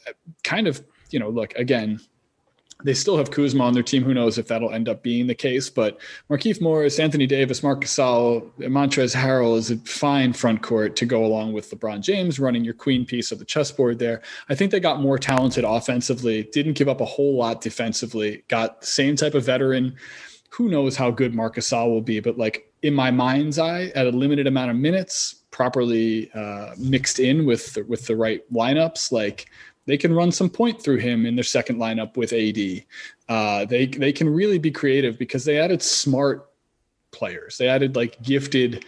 [0.44, 0.82] kind of.
[1.10, 2.00] You know, look again
[2.84, 4.02] they still have Kuzma on their team.
[4.02, 5.70] Who knows if that'll end up being the case?
[5.70, 5.98] But
[6.30, 11.24] Markieff Morris, Anthony Davis, Marc Gasol, Montrezl Harrell is a fine front court to go
[11.24, 14.22] along with LeBron James running your queen piece of the chessboard there.
[14.48, 18.80] I think they got more talented offensively, didn't give up a whole lot defensively, got
[18.80, 19.96] the same type of veteran.
[20.50, 22.20] Who knows how good Marc Gasol will be?
[22.20, 27.20] But like in my mind's eye, at a limited amount of minutes, properly uh, mixed
[27.20, 29.46] in with the, with the right lineups, like
[29.86, 32.84] they can run some point through him in their second lineup with AD.
[33.28, 36.48] Uh, they they can really be creative because they added smart
[37.10, 37.58] players.
[37.58, 38.84] They added like gifted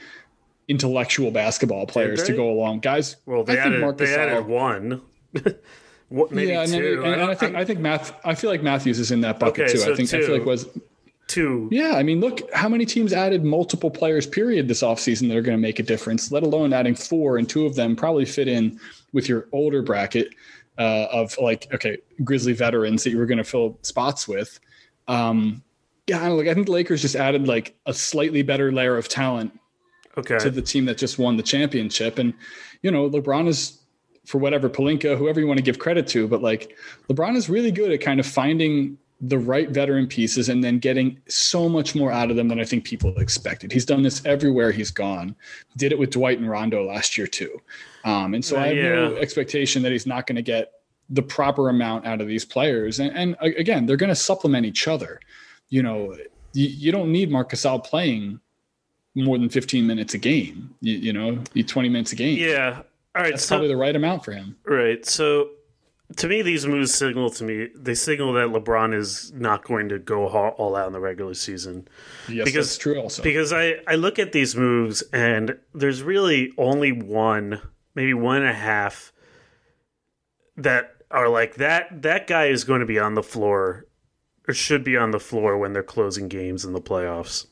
[0.68, 2.80] intellectual basketball players to go along.
[2.80, 5.02] Guys, Well, they I think added they added one.
[6.08, 8.14] what maybe yeah, and, then- and, and I think I think Math.
[8.24, 9.78] I feel like Matthews is in that bucket Okay, too.
[9.78, 10.68] so I think I feel like was
[11.26, 11.68] two.
[11.72, 11.94] yeah.
[11.96, 14.26] I mean, look how many teams added multiple players.
[14.26, 16.30] Period this offseason that are going to make a difference.
[16.30, 18.78] Let alone adding four, and two of them probably fit in
[19.12, 20.28] with your older bracket
[20.78, 24.58] uh, of like okay Grizzly veterans that you were going to fill spots with.
[25.08, 25.62] Um,
[26.06, 29.08] yeah, I like I think the Lakers just added like a slightly better layer of
[29.08, 29.58] talent
[30.16, 30.38] Okay.
[30.38, 32.18] to the team that just won the championship.
[32.18, 32.34] And,
[32.82, 33.80] you know, LeBron is,
[34.24, 36.76] for whatever, Pelinka, whoever you want to give credit to, but like
[37.08, 41.18] LeBron is really good at kind of finding the right veteran pieces and then getting
[41.28, 43.72] so much more out of them than I think people expected.
[43.72, 45.34] He's done this everywhere he's gone.
[45.76, 47.60] Did it with Dwight and Rondo last year too.
[48.04, 50.72] Um, and so Uh, I have no expectation that he's not going to get
[51.10, 53.00] the proper amount out of these players.
[53.00, 55.20] And, and again, they're going to supplement each other.
[55.68, 56.16] You know,
[56.52, 58.40] you, you don't need Marc Gasol playing
[59.14, 60.74] more than 15 minutes a game.
[60.80, 62.38] You, you know, 20 minutes a game.
[62.38, 62.82] yeah.
[63.16, 63.30] All right.
[63.30, 64.56] That's so probably the right amount for him.
[64.66, 65.04] Right.
[65.06, 65.50] So
[66.16, 69.98] to me, these moves signal to me they signal that LeBron is not going to
[69.98, 71.86] go all all out in the regular season.
[72.28, 73.22] Yes, Because- that's true also.
[73.22, 77.60] Because I, I look at these moves and there's really only one,
[77.94, 79.12] maybe one and a half
[80.56, 83.86] that are like that that guy is going to be on the floor
[84.46, 87.46] or should be on the floor when they're closing games in the playoffs.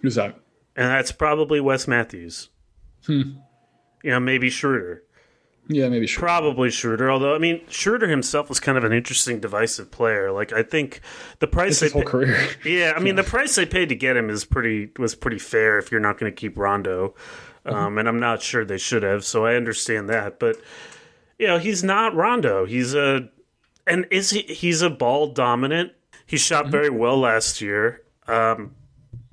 [0.00, 0.38] Who's that?
[0.76, 2.48] And that's probably Wes Matthews.
[3.06, 3.32] Hmm.
[4.02, 5.02] You know, maybe Schroeder.
[5.68, 6.20] Yeah, maybe sure.
[6.20, 10.32] Probably Schroeder, although I mean Schroeder himself was kind of an interesting divisive player.
[10.32, 11.00] Like I think
[11.38, 12.48] the price His whole pa- career.
[12.64, 15.78] Yeah, I mean the price they paid to get him is pretty was pretty fair
[15.78, 17.14] if you're not going to keep Rondo,
[17.70, 17.84] Mm-hmm.
[17.84, 19.24] um, and I'm not sure they should have.
[19.24, 20.56] So I understand that, but
[21.38, 22.66] you know he's not Rondo.
[22.66, 23.28] He's a
[23.86, 24.42] and is he?
[24.42, 25.92] He's a ball dominant.
[26.26, 26.72] He shot Mm-hmm.
[26.72, 28.74] very well last year, um,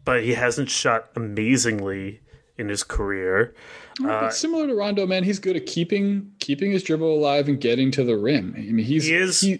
[0.05, 2.21] but he hasn't shot amazingly
[2.57, 3.53] in his career.
[4.01, 7.91] But similar to Rondo, man, he's good at keeping keeping his dribble alive and getting
[7.91, 8.53] to the rim.
[8.57, 9.59] I mean, he's He is- he-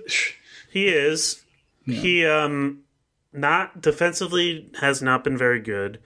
[0.70, 1.44] He is.
[1.86, 2.80] He um
[3.34, 6.00] not defensively has not been very good.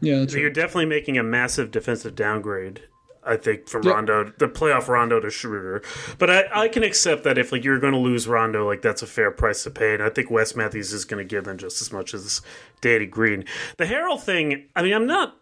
[0.00, 2.82] Yeah, that's You're definitely making a massive defensive downgrade.
[3.26, 3.92] I think from Yeah.
[3.92, 5.82] Rondo, the playoff Rondo to Schroeder,
[6.18, 9.02] but I, I can accept that if like you're going to lose Rondo, like that's
[9.02, 11.58] a fair price to pay, and I think Wes Matthews is going to give them
[11.58, 12.40] just as much as
[12.80, 13.44] Danny Green.
[13.78, 15.36] The Harrell thing, I mean, I'm not,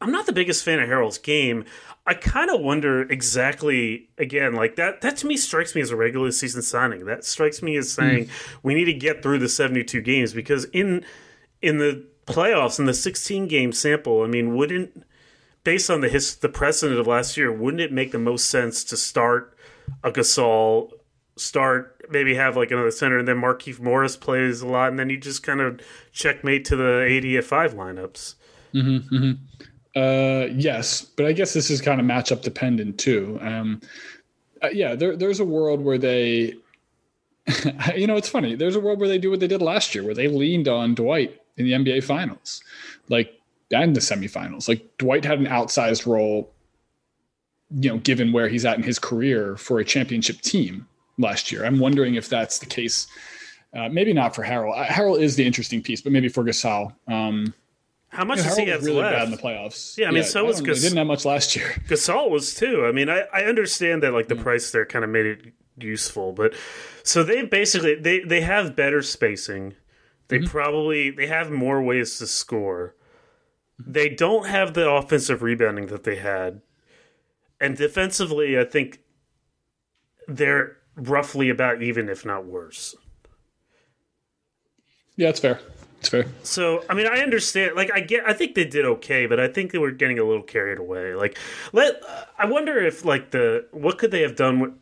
[0.00, 1.64] I'm not the biggest fan of Harrell's game.
[2.04, 5.02] I kind of wonder exactly again, like that.
[5.02, 7.04] That to me strikes me as a regular season signing.
[7.04, 8.02] That strikes me as hmm.
[8.02, 8.30] saying
[8.64, 11.04] we need to get through the 72 games because in
[11.62, 15.04] in the playoffs in the 16 game sample, I mean, wouldn't
[15.64, 18.84] based on the his the precedent of last year, wouldn't it make the most sense
[18.84, 19.56] to start
[20.02, 20.92] a Gasol,
[21.36, 25.10] start maybe have like another center, and then Markieff Morris plays a lot, and then
[25.10, 25.80] you just kind of
[26.12, 28.34] checkmate to the AD at five lineups.
[29.96, 33.38] Uh, yes, but I guess this is kind of matchup dependent too.
[33.42, 33.80] Um,
[34.62, 36.54] uh, yeah, there, there's a world where they,
[37.96, 38.54] you know, it's funny.
[38.54, 40.94] There's a world where they do what they did last year, where they leaned on
[40.94, 42.62] Dwight in the NBA Finals,
[43.08, 43.34] like
[43.70, 44.68] and the semifinals.
[44.68, 46.50] Like Dwight had an outsized role,
[47.70, 50.86] you know, given where he's at in his career for a championship team
[51.18, 51.64] last year.
[51.64, 53.06] I'm wondering if that's the case.
[53.76, 54.72] Uh, maybe not for Harrell.
[54.74, 56.94] Uh, Harrell is the interesting piece, but maybe for Gasol.
[57.06, 57.52] Um,
[58.08, 59.14] How much yeah, does he have really left?
[59.16, 59.98] bad in the playoffs.
[59.98, 60.72] Yeah, I mean, so was don't know.
[60.72, 61.68] Gas- He didn't have much last year.
[61.88, 62.86] Gasol was too.
[62.86, 66.32] I mean, I, I understand that like the price there kind of made it useful,
[66.32, 66.54] but
[67.02, 69.74] so they basically they they have better spacing.
[70.28, 70.46] They mm-hmm.
[70.46, 72.94] probably they have more ways to score.
[73.78, 76.60] They don't have the offensive rebounding that they had,
[77.60, 79.00] and defensively, I think
[80.26, 82.94] they're roughly about even, if not worse.
[85.16, 85.60] Yeah, it's fair.
[86.00, 86.26] It's fair.
[86.42, 87.74] So I mean, I understand.
[87.74, 88.24] Like, I get.
[88.26, 91.14] I think they did okay, but I think they were getting a little carried away.
[91.14, 91.38] Like,
[91.72, 92.00] let.
[92.38, 94.72] I wonder if like the what could they have done with.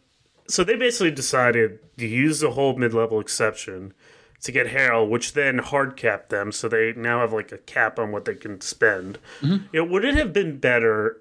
[0.49, 3.93] So they basically decided to use the whole mid-level exception
[4.43, 7.99] to get Harrell, which then hard capped them, so they now have like a cap
[7.99, 9.19] on what they can spend.
[9.73, 11.21] You know, would it have been better,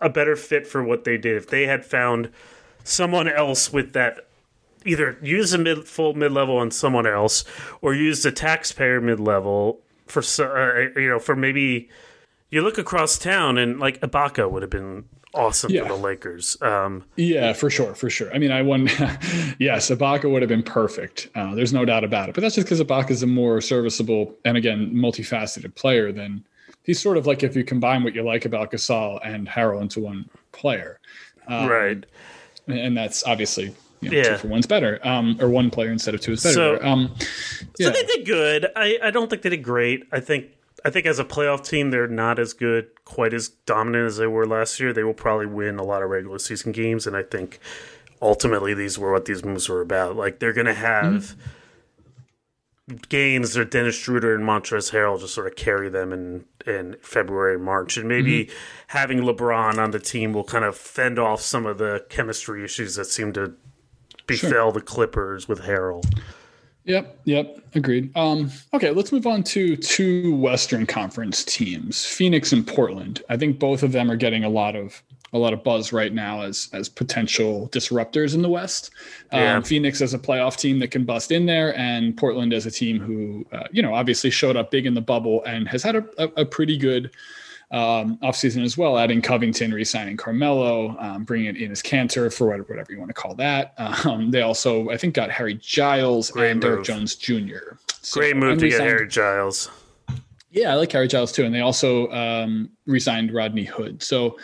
[0.00, 2.30] a better fit for what they did if they had found
[2.82, 4.26] someone else with that
[4.84, 7.44] either use a mid full mid level on someone else
[7.80, 11.88] or use the taxpayer mid level for uh, you know for maybe
[12.50, 15.04] you look across town and like Ibaka would have been
[15.34, 15.82] awesome Yeah.
[15.82, 16.56] for the Lakers.
[16.62, 18.32] Um, Yeah, for sure, for sure.
[18.32, 18.86] I mean, I won.
[19.58, 21.28] yes, Ibaka would have been perfect.
[21.34, 22.34] Uh, there's no doubt about it.
[22.34, 26.44] But that's just because Ibaka is a more serviceable and again multifaceted player than
[26.84, 30.00] he's sort of like if you combine what you like about Gasol and Harrell into
[30.00, 31.00] one player,
[31.48, 32.04] Um, right.
[32.68, 33.74] and that's obviously.
[34.00, 34.22] You know, Yeah.
[34.32, 36.54] two for one's better, um, or one player instead of two is better.
[36.54, 37.14] So- um,
[37.78, 37.86] yeah.
[37.86, 38.66] So they did good.
[38.76, 40.04] I, I don't think they did great.
[40.12, 40.48] I think
[40.84, 44.26] I think as a playoff team, they're not as good, quite as dominant as they
[44.26, 44.92] were last year.
[44.92, 47.58] They will probably win a lot of regular season games, and I think
[48.20, 50.16] ultimately these were what these moves were about.
[50.16, 51.36] Like they're going to have
[52.88, 52.96] mm-hmm.
[53.08, 57.58] games that Dennis Schroeder and Montrezl Harrell just sort of carry them in in February
[57.58, 58.56] March, and maybe mm-hmm.
[58.88, 62.96] having LeBron on the team will kind of fend off some of the chemistry issues
[62.96, 63.54] that seem to
[64.26, 66.04] befell the Clippers with Harrell.
[66.86, 68.14] Yep, yep, agreed.
[68.16, 73.22] Um, okay, let's move on to two Western Conference teams, Phoenix and Portland.
[73.30, 76.12] I think both of them are getting a lot of a lot of buzz right
[76.12, 78.90] now as as potential disruptors in the West.
[79.32, 79.60] Um, Yeah.
[79.62, 83.00] Phoenix as a playoff team that can bust in there, and Portland as a team
[83.00, 86.04] who, uh, you know, obviously showed up big in the bubble and has had a,
[86.18, 87.10] a, a pretty good
[87.70, 92.64] um, offseason as well, adding Covington, re-signing Carmelo, um, bringing in Enes Kanter for whatever,
[92.68, 93.74] whatever you want to call that.
[94.04, 96.84] Um, they also, I think, got Harry Giles Great and Derrick.
[96.84, 97.76] Jones Jr.
[98.02, 99.70] So- Great move to get Harry Giles.
[100.50, 104.02] Yeah, I like Harry Giles too, and they also um, re-signed Rodney Hood.
[104.02, 104.38] So.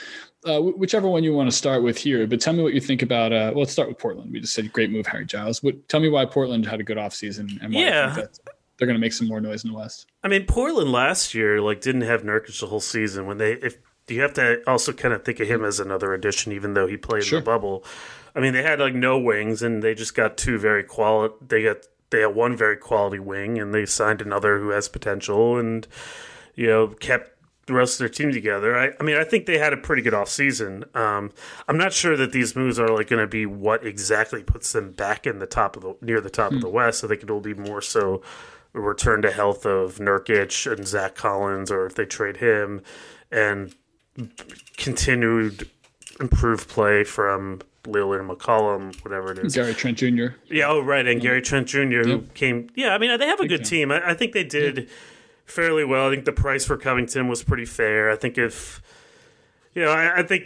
[0.46, 3.02] Uh, whichever one you want to start with here, but tell me what you think
[3.02, 3.30] about.
[3.30, 4.32] Uh, well, let's start with Portland.
[4.32, 5.62] We just said great move, Harry Giles.
[5.62, 8.24] What, tell me why Portland had a good offseason and why Yeah.
[8.80, 10.06] You think that they're going to make some more noise in the West.
[10.22, 13.26] I mean, Portland last year like didn't have Nurkic the whole season.
[13.26, 13.76] When they, if
[14.08, 16.96] you have to also kind of think of him as another addition, even though he
[16.96, 17.38] played Sure.
[17.38, 17.84] in the bubble.
[18.34, 21.34] I mean, they had like no wings, and they just got two very quality.
[21.46, 21.78] They got
[22.10, 25.86] they had one very quality wing, and they signed another who has potential, and
[26.54, 27.32] you know kept
[27.66, 28.76] the rest of their team together.
[28.76, 30.94] I, I mean, I think they had a pretty good offseason.
[30.96, 31.30] Um,
[31.68, 34.90] I'm not sure that these moves are like going to be what exactly puts them
[34.92, 37.04] back in the top of the near the top of the West.
[37.04, 38.22] I think it'll be more so
[38.72, 42.82] return to health of Nurkic and Zach Collins, or if they trade him,
[43.30, 43.74] and
[44.76, 45.68] continued
[46.20, 49.54] improved play from Lillard and McCollum, whatever it is.
[49.54, 50.26] Gary Trent Jr.
[50.50, 51.78] Yeah, oh right, and Gary Trent Jr.
[52.02, 52.34] who Yep.
[52.34, 52.70] came.
[52.74, 53.90] Yeah, I mean they have a good team.
[53.90, 54.88] I, I think they did
[55.46, 56.08] fairly well.
[56.08, 58.10] I think the price for Covington was pretty fair.
[58.10, 58.82] I think if
[59.74, 60.44] you know, I, I think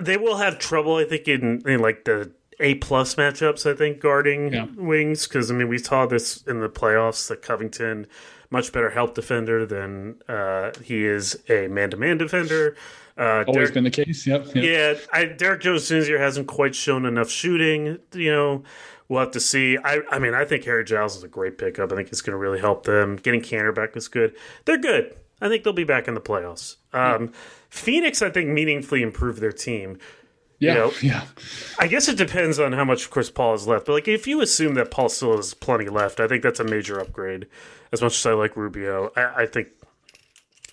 [0.00, 0.96] they will have trouble.
[0.96, 3.70] I think in, in like the A plus matchups.
[3.70, 4.66] I think guarding Yeah.
[4.76, 8.06] wings because I mean we saw this in the playoffs that Covington
[8.50, 12.76] much better help defender than uh, he is a man to man defender.
[13.18, 14.26] Uh, Always Derrick- been the case.
[14.26, 14.54] Yep.
[14.54, 14.64] yep.
[14.64, 16.16] yeah, I, Derrick Jones Jr.
[16.18, 17.98] hasn't quite shown enough shooting.
[18.14, 18.62] You know,
[19.08, 19.76] we'll have to see.
[19.84, 21.92] I, I mean, I think Harry Giles is a great pickup.
[21.92, 23.16] I think it's going to really help them.
[23.16, 24.34] Getting Kanter back is good.
[24.64, 25.14] They're good.
[25.42, 26.76] I think they'll be back in the playoffs.
[26.94, 27.32] Um,
[27.68, 29.98] Phoenix, I think, meaningfully improved their team.
[30.62, 30.74] Yeah.
[30.74, 31.24] know, yeah.
[31.78, 33.86] I guess it depends on how much Chris Paul is left.
[33.86, 36.64] But like, if you assume that Paul still has plenty left, I think that's a
[36.64, 37.46] major upgrade.
[37.92, 39.68] As much as I like Rubio, I, I think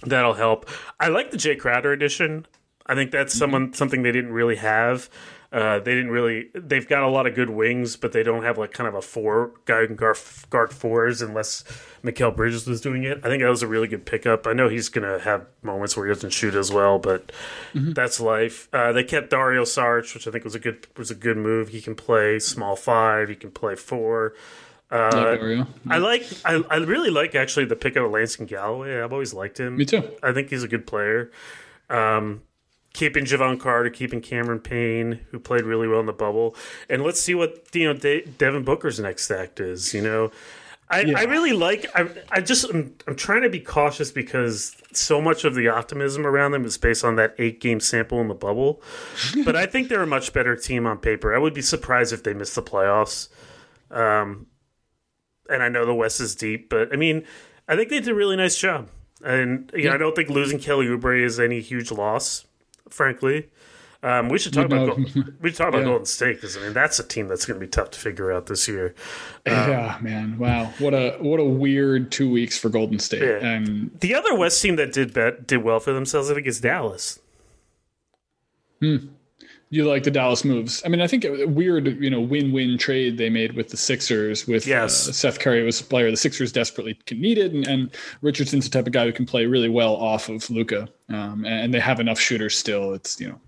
[0.03, 0.69] that'll help.
[0.99, 2.45] I like the Jae Crowder edition.
[2.85, 5.09] I think that's someone something they didn't really have.
[5.51, 6.49] Uh, they didn't really.
[6.53, 9.01] They've got a lot of good wings, but they don't have like kind of a
[9.01, 10.17] four guy can guard,
[10.51, 11.63] guard fours unless
[12.03, 13.17] Mikal Bridges was doing it.
[13.23, 14.45] I think that was a really good pickup.
[14.45, 17.31] I know he's gonna have moments where he doesn't shoot as well, but
[17.73, 18.69] that's life.
[18.71, 21.69] Uh, they kept Dario Saric, which I think was a good was a good move.
[21.69, 23.27] He can play small five.
[23.29, 24.33] He can play four.
[24.91, 26.23] Like Uh, I like.
[26.45, 29.01] I, I really like actually the pickup of Langston Galloway.
[29.01, 29.77] I've always liked him.
[29.77, 30.03] Me too.
[30.21, 31.31] I think he's a good player.
[31.89, 32.41] Um,
[32.93, 36.55] keeping Jevon Carter, keeping Cameron Payne, who played really well in the bubble,
[36.89, 39.93] and let's see what you know De- Devin Booker's next act is.
[39.93, 40.31] You know,
[40.89, 41.85] I, I really like.
[41.93, 46.25] I, I just I'm, I'm trying to be cautious because so much of the optimism
[46.25, 48.81] around them is based on that eight game sample in the bubble.
[49.45, 51.33] but I think they're a much better team on paper.
[51.33, 53.29] I would be surprised if they miss the playoffs.
[53.91, 54.47] Um,
[55.49, 57.25] and I know the West is deep, but I mean,
[57.67, 58.89] I think they did a really nice job.
[59.23, 62.45] And you know, I don't think losing Kelly Oubre is any huge loss,
[62.93, 63.49] frankly.
[64.01, 64.83] Um, we should talk No.
[64.83, 65.83] about Gol- we should talk about Yeah.
[65.85, 68.31] Golden State because I mean that's a team that's going to be tough to figure
[68.31, 68.95] out this year.
[69.45, 70.37] yeah, man.
[70.37, 70.71] Wow.
[70.79, 73.23] What a what a weird two weeks for Golden State.
[73.23, 73.45] Yeah.
[73.45, 76.61] And The other West team that did bet did well for themselves, I think, is
[76.61, 77.19] Dallas.
[79.71, 80.81] You like the Dallas moves.
[80.83, 84.47] I mean, I think a weird, you know, win-win trade they made with the Sixers.
[84.47, 85.07] With Yes.
[85.07, 87.91] uh, Seth Curry was a player the Sixers desperately needed, and, and
[88.23, 90.89] Richardson's the type of guy who can play really well off of Luka.
[91.09, 92.93] Um, and they have enough shooters still.
[92.93, 93.39] It's you know,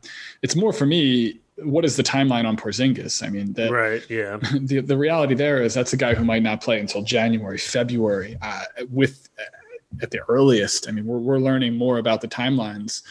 [0.43, 1.39] it's more for me.
[1.57, 3.25] What is the timeline on Porzingis?
[3.25, 4.03] I mean, that Right?
[4.07, 4.37] Yeah.
[4.61, 8.37] the the reality there is that's a guy who might not play until January, February,
[8.43, 10.87] uh, with uh, at the earliest.
[10.87, 13.01] I mean, we're we're learning more about the timelines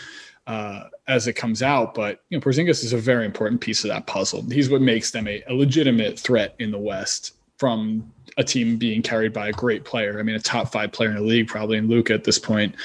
[0.46, 3.89] uh, as it comes out, but you know, Porzingis is a very important piece of
[3.89, 4.43] that puzzle.
[4.51, 9.03] He's what makes them a, a legitimate threat in the West from a team being
[9.03, 10.20] carried by a great player.
[10.20, 12.76] I mean, a top five player in the league, probably in Luka at this point.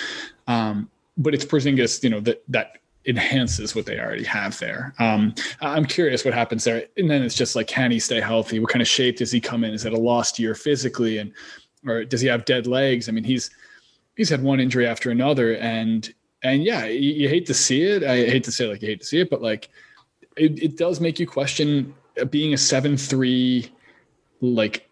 [0.48, 4.96] Um, but it's Porzingis, you know, that that enhances what they already have there.
[4.98, 6.88] Um, I'm curious what happens there.
[6.98, 8.60] And then it's just like, can he stay healthy?
[8.60, 9.74] What kind of shape does he come in?
[9.76, 11.20] Is it a lost year physically?
[11.20, 11.32] And,
[11.86, 13.08] or does he have dead legs?
[13.08, 13.52] I mean, he's,
[14.18, 16.12] he's had one injury after another, and
[16.50, 18.04] and yeah, you, you hate to see it.
[18.04, 19.70] I hate to say like you hate to see it, but like
[20.38, 21.94] it, it does make you question
[22.30, 23.70] being a seven three,
[24.42, 24.88] like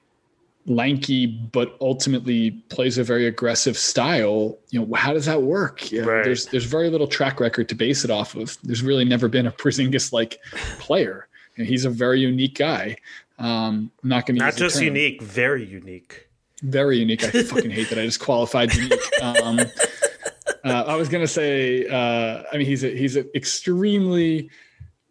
[0.65, 4.57] lanky, but ultimately plays a very aggressive style.
[4.69, 5.91] You know, how does that work?
[5.91, 6.23] Yeah, Right.
[6.23, 8.57] there's there's very little track record to base it off of.
[8.63, 10.39] There's really never been a Porzingis like
[10.79, 11.27] player.
[11.57, 12.97] And he's a very unique guy.
[13.37, 16.27] Um, I'm not going to Not just unique, very unique.
[16.63, 17.23] very unique.
[17.23, 18.99] I fucking hate that I just qualified unique.
[19.21, 19.59] Um,
[20.63, 24.49] uh, I was gonna say, uh, I mean, he's a, he's an extremely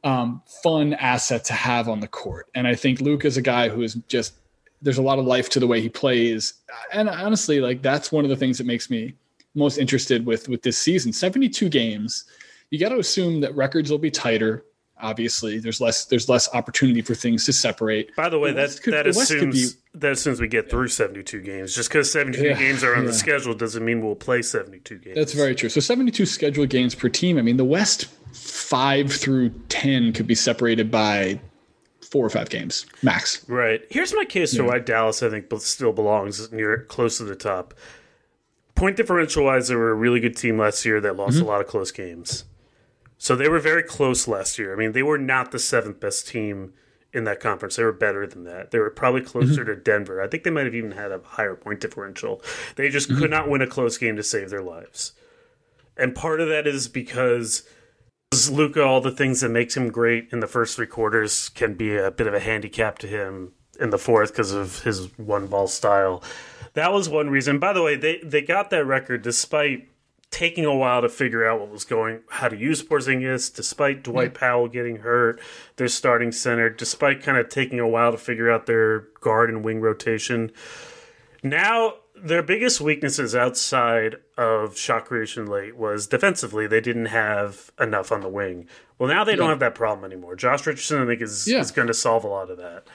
[0.05, 3.68] um, fun asset to have on the court, and I think Luke is a guy
[3.68, 4.34] who is just
[4.80, 6.55] there's a lot of life to the way he plays,
[6.92, 9.14] and honestly, like that's one of the things that makes me
[9.55, 11.12] most interested with with this season.
[11.12, 12.24] 72 games,
[12.70, 14.64] you got to assume that records will be tighter.
[15.03, 18.14] Obviously, there's less there's less opportunity for things to separate.
[18.16, 20.70] By the way, The that could- that the West could assumes that assumes we get
[20.70, 21.74] through seventy two games.
[21.74, 24.78] Just because seventy two Yeah, games are on the schedule doesn't mean we'll play seventy
[24.78, 25.16] two games.
[25.16, 25.68] That's very true.
[25.68, 27.36] So 72 scheduled games per team.
[27.38, 31.38] I mean, the West five through 10 could be separated by
[32.00, 33.44] four or five games max.
[33.48, 33.82] Right.
[33.90, 37.74] Here's my case for why Dallas, I think, still belongs near close to the top.
[38.74, 41.44] Point differential wise, they were a really good team last year that lost Mm-hmm.
[41.44, 42.44] a lot of close games.
[43.22, 44.72] So they were very close last year.
[44.72, 46.72] I mean, they were not the seventh best team
[47.12, 47.76] in that conference.
[47.76, 48.72] They were better than that.
[48.72, 49.66] They were probably closer mm-hmm.
[49.66, 50.20] to Denver.
[50.20, 52.42] I think they might have even had a higher point differential.
[52.74, 53.20] They just mm-hmm.
[53.20, 55.12] could not win a close game to save their lives.
[55.96, 57.62] And part of that is because
[58.50, 61.96] Luka, all the things that makes him great in the first three quarters can be
[61.96, 65.68] a bit of a handicap to him in the fourth because of his one ball
[65.68, 66.24] style.
[66.74, 67.60] That was one reason.
[67.60, 69.91] By the way, they they got that record despite
[70.33, 74.33] taking a while to figure out what was going, how to use Porzingis, despite Dwight
[74.35, 75.39] Powell getting hurt,
[75.76, 79.62] their starting center, despite kind of taking a while to figure out their guard and
[79.62, 80.51] wing rotation.
[81.43, 88.11] Now their biggest weaknesses outside of shot creation late was defensively they didn't have enough
[88.12, 88.68] on the wing.
[88.99, 90.37] Well, now they don't have that problem anymore.
[90.37, 91.59] Josh Richardson, I think, is Yeah.
[91.61, 92.87] is going to solve a lot of that.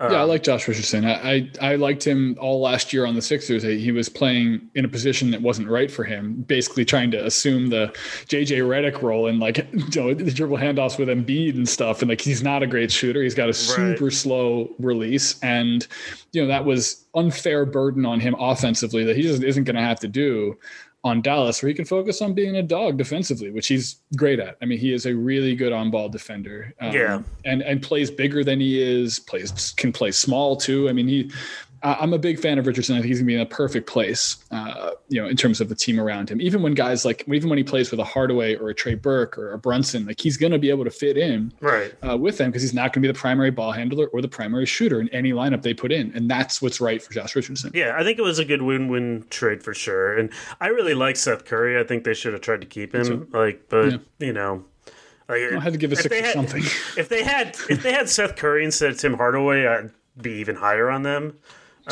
[0.00, 1.04] Yeah, I um, like Josh Richardson.
[1.04, 3.62] I, I I liked him all last year on the Sixers.
[3.62, 7.68] He was playing in a position that wasn't right for him, basically trying to assume
[7.68, 7.88] the
[8.26, 12.00] JJ Redick role and like you know the dribble handoffs with Embiid and stuff.
[12.00, 13.22] And like he's not a great shooter.
[13.22, 15.86] He's got a super slow release, and
[16.32, 19.82] you know that was unfair burden on him offensively that he just isn't going to
[19.82, 20.56] have to do
[21.02, 24.56] on Dallas, where he can focus on being a dog defensively, which he's great at.
[24.60, 26.74] I mean, he is a really good on-ball defender.
[26.80, 27.22] Um, Yeah.
[27.46, 29.18] and and plays bigger than he is.
[29.18, 30.88] Plays can play small too.
[30.88, 31.30] I mean, he.
[31.82, 32.96] I- I'm a big fan of Richardson.
[32.96, 35.68] I think he's gonna be in a perfect place, uh, you know, in terms of
[35.68, 36.40] the team around him.
[36.40, 39.38] Even when guys like, even when he plays with a Hardaway or a Trey Burke
[39.38, 41.92] or a Brunson, like he's gonna be able to fit in Right.
[42.06, 44.66] uh, with them because he's not gonna be the primary ball handler or the primary
[44.66, 47.70] shooter in any lineup they put in, and that's what's right for Josh Richardson.
[47.74, 50.18] Yeah, I think it was a good win-win trade for sure.
[50.18, 51.78] And I really like Seth Curry.
[51.78, 53.28] I think they should have tried to keep him.
[53.32, 53.98] Like, but Yeah.
[54.18, 54.64] you know,
[55.28, 56.62] like, I had to give a six or had- something.
[56.96, 60.56] if they had if they had Seth Curry instead of Tim Hardaway, I'd be even
[60.56, 61.34] higher on them.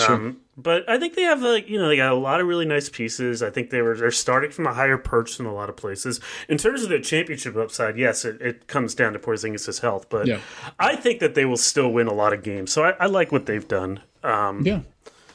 [0.06, 2.66] Um, but I think they have like you know they got a lot of really
[2.66, 3.42] nice pieces.
[3.42, 6.20] I think they were they're starting from a higher perch in a lot of places.
[6.48, 10.26] In terms of their championship upside, yes, it, it comes down to Porzingis' health, but
[10.26, 10.40] Yeah.
[10.78, 12.72] I think that they will still win a lot of games.
[12.72, 14.00] So I, I like what they've done.
[14.24, 14.80] Um, yeah,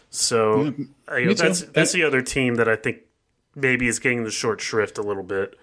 [0.10, 0.74] so
[1.10, 2.98] uh, you know, that's that's the other team that I think
[3.56, 5.58] maybe is getting the short shrift a little bit.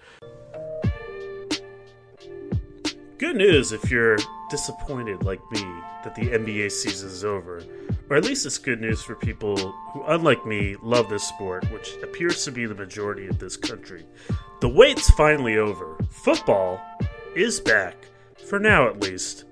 [3.17, 4.17] Good news if you're
[4.51, 5.61] disappointed like me
[6.03, 7.63] that the NBA season is over,
[8.09, 11.95] or at least it's good news for people who, unlike me, love this sport, which
[12.03, 14.05] appears to be the majority of this country.
[14.59, 15.97] The wait's finally over.
[16.11, 16.79] Football
[17.35, 17.95] is back,
[18.45, 19.45] for now at least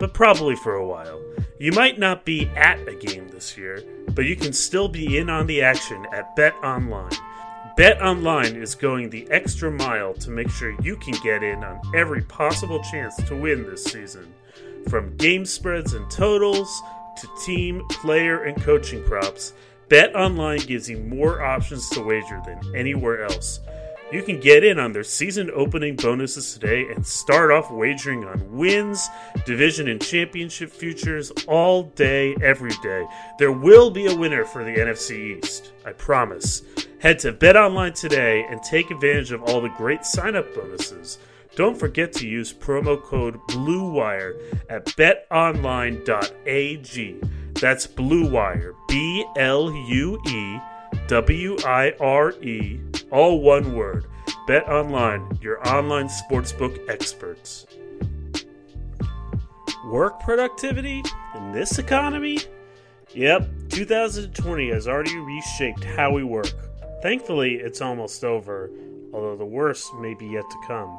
[0.00, 1.20] but probably for a while.
[1.60, 3.84] You might not be at a game this year,
[4.14, 7.12] but you can still be in on the action at Bet Online.
[7.76, 11.80] Bet Online is going the extra mile to make sure you can get in on
[11.94, 14.32] every possible chance to win this season.
[14.88, 16.82] From game spreads and totals
[17.18, 19.52] to team, player, and coaching props,
[19.88, 23.60] Bet Online gives you more options to wager than anywhere else.
[24.12, 28.56] You can get in on their season opening bonuses today and start off wagering on
[28.56, 29.08] wins,
[29.46, 33.06] division and championship futures all day, every day.
[33.38, 36.62] There will be a winner for the NFC East, I promise.
[36.98, 41.18] Head to BetOnline today and take advantage of all the great sign up bonuses.
[41.56, 44.36] Don't forget to use promo code BLUEWIRE
[44.68, 47.20] at betonline.ag.
[47.60, 50.58] That's BLUEWIRE, B L U E
[51.08, 52.80] W I R E,
[53.10, 54.06] all one word.
[54.46, 57.66] Bet Online, your online sportsbook experts.
[59.86, 61.02] Work productivity
[61.36, 62.38] in this economy?
[63.12, 66.52] Yep, 2020 has already reshaped how we work.
[67.02, 68.70] Thankfully, it's almost over,
[69.12, 70.98] although the worst may be yet to come.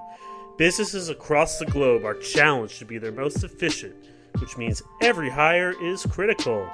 [0.62, 3.95] Businesses across the globe are challenged to be their most efficient,
[4.38, 6.70] which means every hire is critical.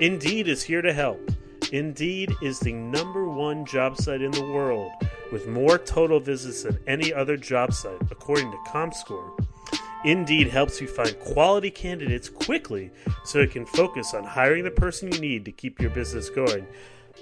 [0.00, 1.30] Indeed is here to help.
[1.72, 4.92] Indeed is the number one job site in the world
[5.32, 9.30] with more total visits than any other job site, according to ComScore.
[10.04, 12.90] Indeed helps you find quality candidates quickly
[13.24, 16.66] so you can focus on hiring the person you need to keep your business going.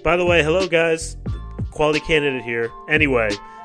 [0.03, 1.15] By the way, hello guys,
[1.71, 2.69] quality candidate here.
[2.89, 3.29] Anyway,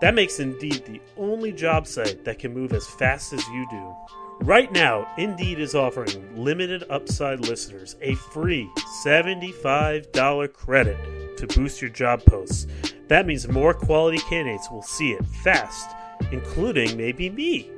[0.00, 3.94] That makes Indeed the only job site that can move as fast as you do.
[4.40, 8.68] Right now, Indeed is offering limited upside listeners a free
[9.04, 12.66] $75 credit to boost your job posts.
[13.08, 15.94] That means more quality candidates will see it fast
[16.32, 17.70] including maybe me.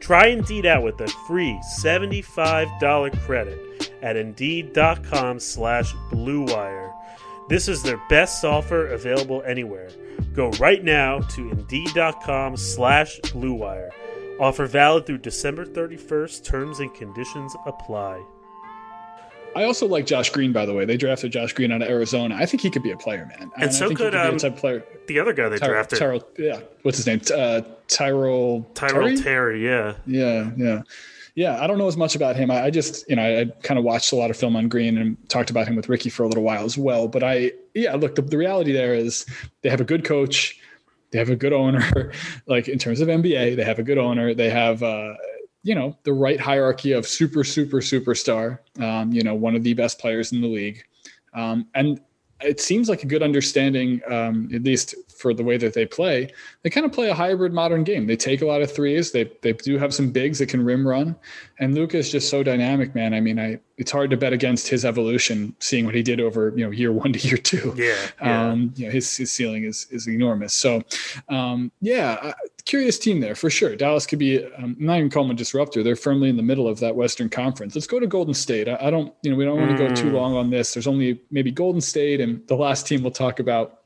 [0.00, 6.92] Try Indeed out with a free $75 credit at Indeed.com slash BlueWire.
[7.48, 9.88] This is their best offer available anywhere.
[10.36, 13.90] Go right now to Indeed.com slash BlueWire.
[14.38, 16.44] Offer valid through December 31st.
[16.44, 18.22] Terms and conditions apply.
[19.56, 20.84] I also like Josh Green, by the way.
[20.84, 22.36] They drafted Josh Green out of Arizona.
[22.36, 23.50] I think he could be a player, man.
[23.54, 24.36] And, and so could, could um,
[25.06, 25.98] the other guy they Ty- drafted.
[25.98, 26.60] Tyrell, yeah.
[26.82, 27.22] What's his name?
[27.34, 28.66] Uh, Tyrell.
[28.74, 29.16] Tyrell Terry?
[29.16, 29.94] Terry, yeah.
[30.04, 30.82] Yeah, yeah.
[31.36, 32.50] Yeah, I don't know as much about him.
[32.50, 34.68] I, I just, you know, I, I kind of watched a lot of film on
[34.68, 37.06] Green and talked about him with Ricky for a little while as well.
[37.08, 39.26] But I, yeah, look, the, the reality there is
[39.62, 40.58] they have a good coach,
[41.12, 42.12] they have a good owner.
[42.46, 44.34] like in terms of NBA, they have a good owner.
[44.34, 45.14] They have, uh,
[45.62, 49.74] you know the right hierarchy of super super superstar um, you know one of the
[49.74, 50.84] best players in the league
[51.34, 52.00] um, and
[52.40, 56.30] it seems like a good understanding, um, at least for the way that they play.
[56.62, 58.06] They kind of play a hybrid modern game.
[58.06, 59.12] They take a lot of threes.
[59.12, 61.16] They they do have some bigs that can rim run,
[61.58, 63.14] and Luka is just so dynamic, man.
[63.14, 66.52] I mean, I it's hard to bet against his evolution, seeing what he did over
[66.56, 67.74] you know year one to year two.
[67.76, 68.50] Yeah, yeah.
[68.50, 70.54] Um, you know, his his ceiling is is enormous.
[70.54, 70.82] So,
[71.28, 72.32] um, yeah,
[72.66, 73.74] curious team there for sure.
[73.76, 75.82] Dallas could be um, not even call them a disruptor.
[75.82, 77.74] They're firmly in the middle of that Western Conference.
[77.74, 78.68] Let's go to Golden State.
[78.68, 80.14] I, I don't, you know, we don't want to go too mm.
[80.14, 80.74] long on this.
[80.74, 83.82] There's only maybe Golden State, and the last team we'll talk about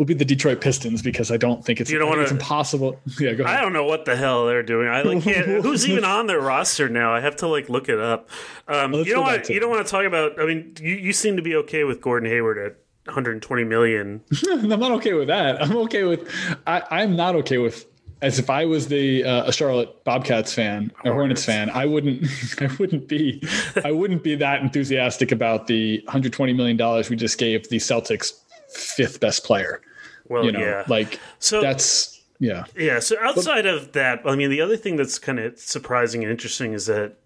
[0.00, 2.98] will be the Detroit Pistons because I don't think it's, you don't wanna, it's impossible.
[3.20, 3.58] Yeah, go ahead.
[3.58, 4.88] I don't know what the hell they're doing.
[4.88, 7.12] I like can't, who's even on their roster now.
[7.12, 8.30] I have to like look it up.
[8.66, 10.40] Um, you don't want you don't want to talk about.
[10.40, 14.22] I mean, you, you seem to be okay with Gordon Hayward at 120 million.
[14.50, 15.62] I'm not okay with that.
[15.62, 16.32] I'm okay with.
[16.66, 17.84] I, I'm not okay with.
[18.22, 22.26] As if I was the uh, a Charlotte Bobcats fan, a Hornets fan, I wouldn't.
[22.58, 23.42] I wouldn't be.
[23.84, 28.32] I wouldn't be that enthusiastic about the 120 million dollars we just gave the Celtics
[28.72, 29.82] fifth best player.
[30.30, 30.84] Well, you know, yeah.
[30.86, 33.00] like so that's yeah, yeah.
[33.00, 36.30] So outside but, of that, I mean, the other thing that's kind of surprising and
[36.30, 37.16] interesting is that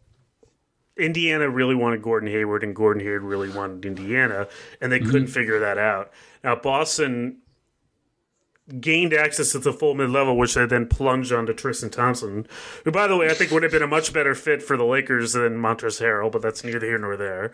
[0.96, 4.48] Indiana really wanted Gordon Hayward, and Gordon Hayward really wanted Indiana,
[4.80, 5.10] and they mm-hmm.
[5.10, 6.12] couldn't figure that out.
[6.42, 7.42] Now Boston
[8.80, 12.46] gained access to the full mid level, which they then plunged onto Tristan Thompson,
[12.84, 14.84] who, by the way, I think would have been a much better fit for the
[14.84, 17.52] Lakers than Montrezl Harrell, but that's neither here nor there.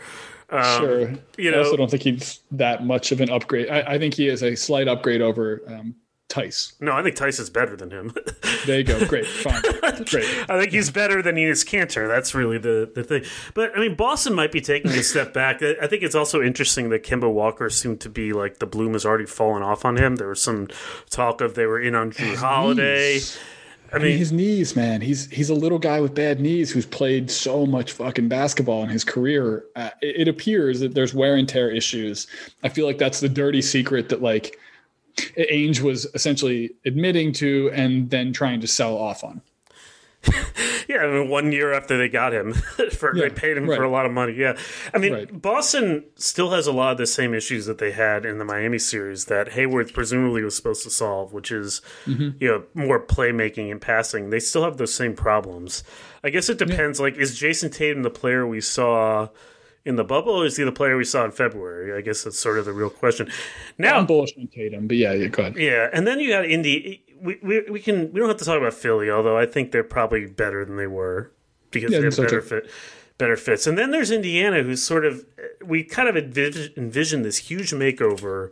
[0.50, 1.14] Um, sure.
[1.36, 3.68] You know, I also don't think he's that much of an upgrade.
[3.68, 5.94] I, I think he is a slight upgrade over um,
[6.30, 6.72] Theis.
[6.80, 8.14] No, I think Theis is better than him.
[8.66, 9.04] there you go.
[9.06, 9.26] Great.
[9.26, 9.62] Fine.
[10.04, 10.26] Great.
[10.48, 12.08] I think he's better than Enes Kanter.
[12.08, 13.24] That's really the, the thing.
[13.54, 15.62] But I mean, Boston might be taking a step back.
[15.62, 19.04] I think it's also interesting that Kemba Walker seemed to be like the bloom has
[19.04, 20.16] already fallen off on him.
[20.16, 20.68] There was some
[21.10, 23.16] talk of they were in on Jrue Holiday.
[23.16, 25.00] I mean, I mean, his knees, man.
[25.00, 28.88] He's he's a little guy with bad knees who's played so much fucking basketball in
[28.88, 29.64] his career.
[29.74, 32.28] Uh, it, it appears that there's wear and tear issues.
[32.62, 34.56] I feel like that's the dirty secret that like
[35.16, 39.42] Ainge was essentially admitting to and then trying to sell off on.
[40.88, 42.52] yeah, I mean, one year after they got him,
[42.92, 43.76] for yeah, they paid him right.
[43.76, 44.34] for a lot of money.
[44.34, 44.58] Yeah,
[44.92, 45.42] I mean, right.
[45.42, 48.78] Boston still has a lot of the same issues that they had in the Miami
[48.78, 52.30] series that Hayward presumably was supposed to solve, which is mm-hmm.
[52.38, 54.28] you know more playmaking and passing.
[54.28, 55.84] They still have those same problems.
[56.22, 56.98] I guess it depends.
[56.98, 57.04] Yeah.
[57.04, 59.28] Like, is Jayson Tatum the player we saw?
[59.84, 61.96] In the bubble, or is he the player we saw in February?
[61.96, 63.30] I guess that's sort of the real question.
[63.78, 65.56] Now, I'm bullish on Tatum, but yeah, yeah, go ahead.
[65.56, 67.04] Yeah, and then you got Indy.
[67.20, 69.84] We, we, we can we don't have to talk about Philly, although I think they're
[69.84, 71.32] probably better than they were
[71.70, 72.46] because yeah, they're better too.
[72.46, 72.70] fit,
[73.18, 73.66] better fits.
[73.66, 75.24] And then there's Indiana, who's sort of
[75.64, 78.50] we kind of envision, envision this huge makeover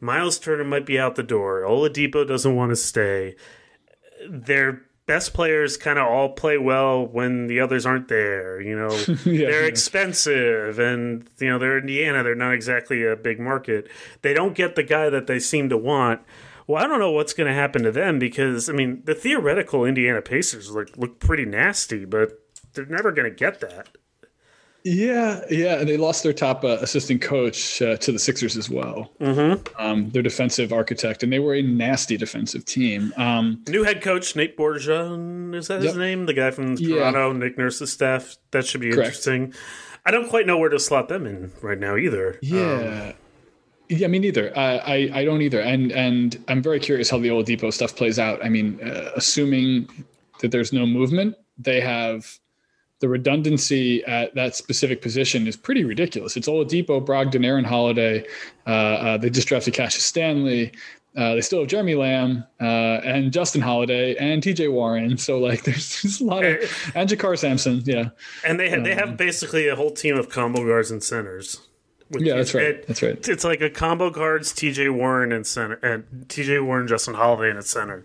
[0.00, 1.62] Miles Turner might be out the door.
[1.62, 3.36] Oladipo doesn't want to stay.
[4.28, 8.60] Their best players kind of all play well when the others aren't there.
[8.60, 8.90] You know,
[9.24, 9.68] Yeah, they're yeah.
[9.68, 12.22] expensive, and you know they're Indiana.
[12.22, 13.88] They're not exactly a big market.
[14.22, 16.20] They don't get the guy that they seem to want.
[16.66, 19.84] Well, I don't know what's going to happen to them because I mean the theoretical
[19.84, 22.40] Indiana Pacers look look pretty nasty, but
[22.74, 23.88] they're never going to get that.
[24.88, 28.70] Yeah, yeah, and they lost their top uh, assistant coach uh, to the Sixers as
[28.70, 29.10] well.
[29.20, 29.66] Mm-hmm.
[29.84, 33.12] Um, their defensive architect, and they were a nasty defensive team.
[33.16, 35.12] Um, New head coach Nate Borja,
[35.54, 36.26] is that his name?
[36.26, 36.98] The guy from Yeah.
[37.10, 38.36] Toronto, Nick Nurse's staff.
[38.52, 39.08] That should be Correct.
[39.08, 39.54] interesting.
[40.04, 42.38] I don't quite know where to slot them in right now either.
[42.40, 43.14] yeah,
[43.88, 44.56] yeah, me neither.
[44.56, 48.20] I, I, I don't either, and and I'm very curious how the Oladipo stuff plays
[48.20, 48.44] out.
[48.44, 49.88] I mean, uh, assuming
[50.42, 52.38] that there's no movement, they have
[53.00, 56.36] the redundancy at that specific position is pretty ridiculous.
[56.36, 58.26] It's Oladipo, Brogdon, Aaron Holiday.
[58.66, 60.72] Uh, uh, they just drafted Cassius Stanley.
[61.16, 64.68] Uh, they still have Jeremy Lamb uh, and Justin Holiday and T.J.
[64.68, 65.16] Warren.
[65.16, 66.56] So like, there's, there's a lot of
[66.94, 67.82] and JaKarr Sampson.
[67.84, 68.10] Yeah,
[68.44, 71.60] And they have, they Um, have basically a whole team of combo guards and centers.
[72.10, 72.64] Yeah, that's right.
[72.66, 73.28] it- That's right.
[73.28, 74.90] It's like a combo guards, T.J.
[74.90, 76.60] Warren and center, and T.J.
[76.60, 78.04] Warren, Justin Holiday and at center.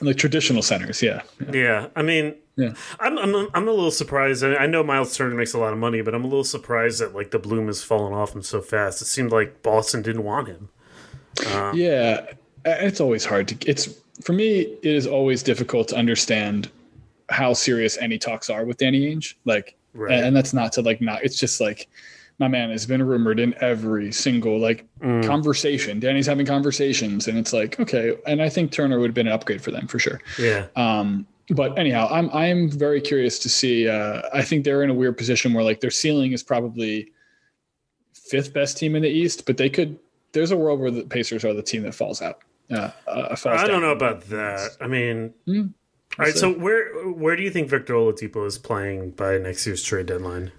[0.00, 1.02] like traditional centers.
[1.02, 1.52] Yeah, yeah.
[1.52, 2.74] Yeah, I mean, Yeah.
[3.00, 4.44] I'm, I'm I'm a little surprised.
[4.44, 7.14] I know Miles Turner makes a lot of money, but I'm a little surprised that
[7.14, 9.00] like the bloom has fallen off him so fast.
[9.00, 10.68] It seemed like Boston didn't want him.
[11.74, 12.26] Yeah,
[12.64, 13.68] it's always hard to.
[13.68, 13.88] It's
[14.22, 14.60] for me.
[14.60, 16.70] It is always difficult to understand
[17.30, 19.34] how serious any talks are with Danny Ainge.
[19.44, 20.22] Like, Right.
[20.22, 21.22] and that's not to like not.
[21.24, 21.88] It's just like
[22.38, 24.86] my man has been rumored in every single like
[25.22, 26.00] conversation.
[26.00, 28.16] Danny's having conversations, and it's like okay.
[28.26, 30.20] And I think Turner would have been an upgrade for them for sure.
[30.38, 33.88] Yeah, Um, but anyhow, I'm I'm very curious to see.
[33.88, 37.12] Uh, I think they're in a weird position where like their ceiling is probably
[38.14, 39.98] fifth best team in the East, but they could.
[40.32, 42.40] There's a world where the Pacers are the team that falls out.
[42.70, 44.70] Uh, uh, falls I don't know about that.
[44.80, 45.60] I mean, Hmm.
[46.18, 46.34] all right.
[46.34, 50.52] So where where do you think Victor Oladipo is playing by next year's trade deadline?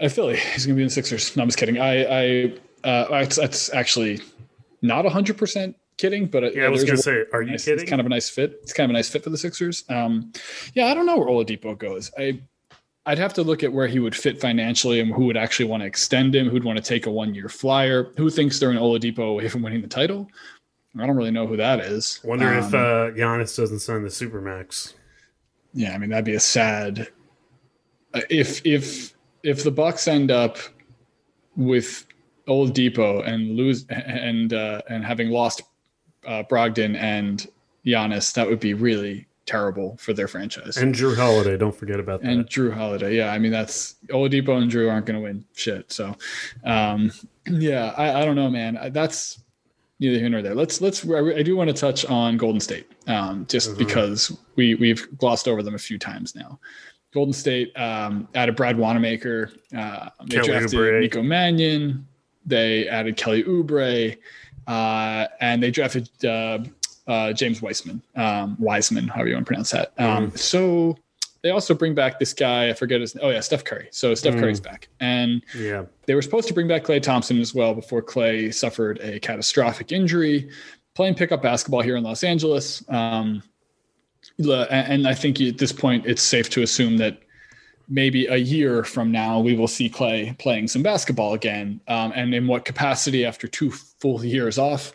[0.00, 0.36] Uh, Philly.
[0.36, 1.36] He's going to be in the Sixers.
[1.36, 1.78] No, I'm just kidding.
[1.78, 2.52] I, I,
[2.84, 3.26] uh,
[3.72, 4.20] actually
[4.82, 7.80] not 100 percent kidding, but Yeah, I was gonna say, are you nice- kidding?
[7.80, 8.58] It's kind of a nice fit.
[8.62, 9.84] It's kind of a nice fit for the Sixers.
[9.88, 10.32] Um,
[10.74, 12.10] yeah, I don't know where Oladipo goes.
[12.18, 12.40] I,
[13.06, 15.82] I'd have to look at where he would fit financially and who would actually want
[15.82, 19.30] to extend him, who'd want to take a one-year flyer, who thinks they're an Oladipo
[19.30, 20.26] away from winning the title.
[20.98, 22.20] I don't really know who that is.
[22.24, 24.94] Wonder if Um, uh, Giannis doesn't sign the supermax.
[25.74, 27.08] Yeah, I mean that'd be a sad.
[28.14, 30.56] uh, If if if the Bucks end up
[31.56, 32.06] with
[32.48, 35.62] Oladipo and lose and uh, and having lost
[36.26, 37.46] uh, Brogdon and
[37.86, 40.76] Giannis, that would be really terrible for their franchise.
[40.76, 42.30] And Jrue Holiday, don't forget about that.
[42.30, 45.92] And Jrue Holiday, yeah, I mean that's Oladipo and Jrue aren't going to win shit.
[45.92, 46.16] So,
[46.64, 47.12] um,
[47.46, 48.78] yeah, I, I don't know, man.
[48.92, 49.42] That's
[50.00, 50.54] neither here nor there.
[50.54, 51.08] Let's let's.
[51.08, 55.62] I do want to touch on Golden State, um, just because we we've glossed over
[55.62, 56.58] them a few times now.
[57.12, 59.52] Golden State um, added Brad Wanamaker.
[59.76, 61.00] Uh, they Kelly drafted Oubre.
[61.00, 62.06] Nico Mannion.
[62.46, 64.18] They added Kelly Oubre,
[64.66, 66.58] uh, and they drafted uh,
[67.06, 69.92] uh, James Weissman, um, Wiseman, however you want to pronounce that.
[69.98, 70.96] Um, So
[71.42, 72.70] they also bring back this guy.
[72.70, 73.16] I forget his.
[73.20, 73.88] Oh yeah, Steph Curry.
[73.90, 77.54] So Steph Curry's back, and yeah, they were supposed to bring back Klay Thompson as
[77.54, 80.48] well before Klay suffered a catastrophic injury
[80.94, 82.82] playing pickup basketball here in Los Angeles.
[82.88, 83.42] Um,
[84.38, 87.18] and I think at this point it's safe to assume that
[87.88, 91.80] maybe a year from now we will see Klay playing some basketball again.
[91.88, 94.92] Um, and in what capacity after two full years off,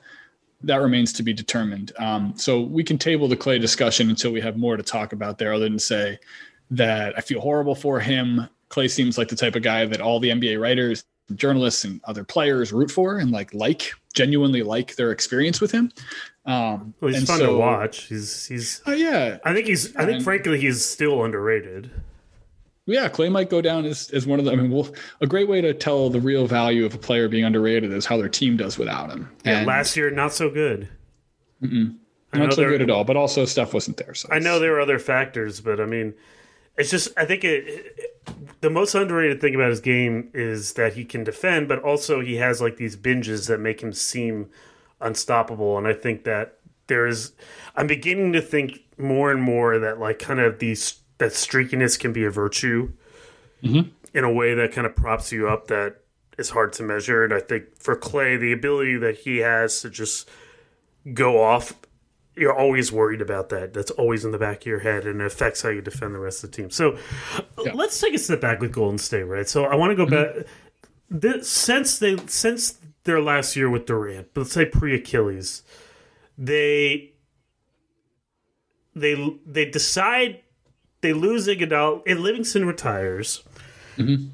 [0.63, 1.91] that remains to be determined.
[1.99, 5.37] Um, so we can table the Klay discussion until we have more to talk about
[5.37, 6.19] there, other than say
[6.71, 8.47] that I feel horrible for him.
[8.69, 11.03] Klay seems like the type of guy that all the NBA writers,
[11.35, 15.91] journalists, and other players root for and like like genuinely like their experience with him.
[16.45, 18.03] Um, well, he's fun to watch.
[18.05, 18.81] He's he's.
[18.85, 19.95] Oh yeah, I think he's.
[19.95, 21.89] I think And- frankly he's still underrated.
[22.89, 23.07] Yeah.
[23.09, 24.51] Klay might go down as, as one of the.
[24.51, 24.89] I mean, well,
[25.21, 28.17] a great way to tell the real value of a player being underrated is how
[28.17, 29.29] their team does without him.
[29.45, 30.89] Yeah, And last year not so good.
[31.61, 33.03] Not so there- good at all.
[33.03, 34.13] But also, Steph wasn't there.
[34.13, 36.13] So I know there were other factors, but I mean,
[36.77, 38.15] it's just I think it, it-
[38.61, 42.35] the most underrated thing about his game is that he can defend, but also he
[42.35, 44.49] has like these binges that make him seem
[45.01, 45.77] unstoppable.
[45.77, 47.31] And I think that there is,
[47.75, 52.11] I'm beginning to think more and more that like kind of these that streakiness can
[52.11, 52.91] be a virtue
[53.63, 53.89] mm-hmm.
[54.13, 55.97] in a way that kind of props you up that
[56.37, 57.23] is hard to measure.
[57.23, 60.29] And I think for Klay, the ability that he has to just
[61.13, 61.73] go off
[62.39, 63.73] you're always worried about that.
[63.73, 66.19] That's always in the back of your head, and it affects how you defend the
[66.19, 66.69] rest of the team.
[66.69, 66.97] So,
[67.73, 69.47] let's take a step back with Golden State, right?
[69.47, 70.39] So, I want to go mm-hmm.
[70.39, 70.47] back.
[71.09, 75.63] This, since they since their last year with Durant, but let's say pre Achilles,
[76.37, 77.13] they
[78.95, 80.41] they they decide
[81.01, 83.43] they lose Iguodala and Livingston retires.
[83.97, 84.27] Mm-hmm.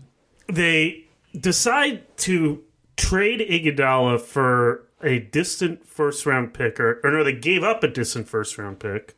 [0.54, 1.06] They
[1.40, 2.64] decide to
[2.98, 7.88] trade Iguodala for a distant first round pick, or, or no, they gave up a
[7.88, 9.18] distant first round pick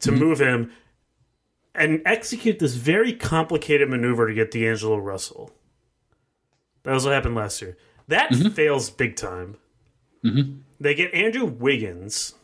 [0.00, 0.20] to mm-hmm.
[0.20, 0.72] move him
[1.74, 5.50] and execute this very complicated maneuver to get D'Angelo Russell.
[6.82, 7.76] That was what happened last year.
[8.08, 8.48] That mm-hmm.
[8.50, 9.56] fails big time.
[10.80, 12.34] They get Andrew Wiggins,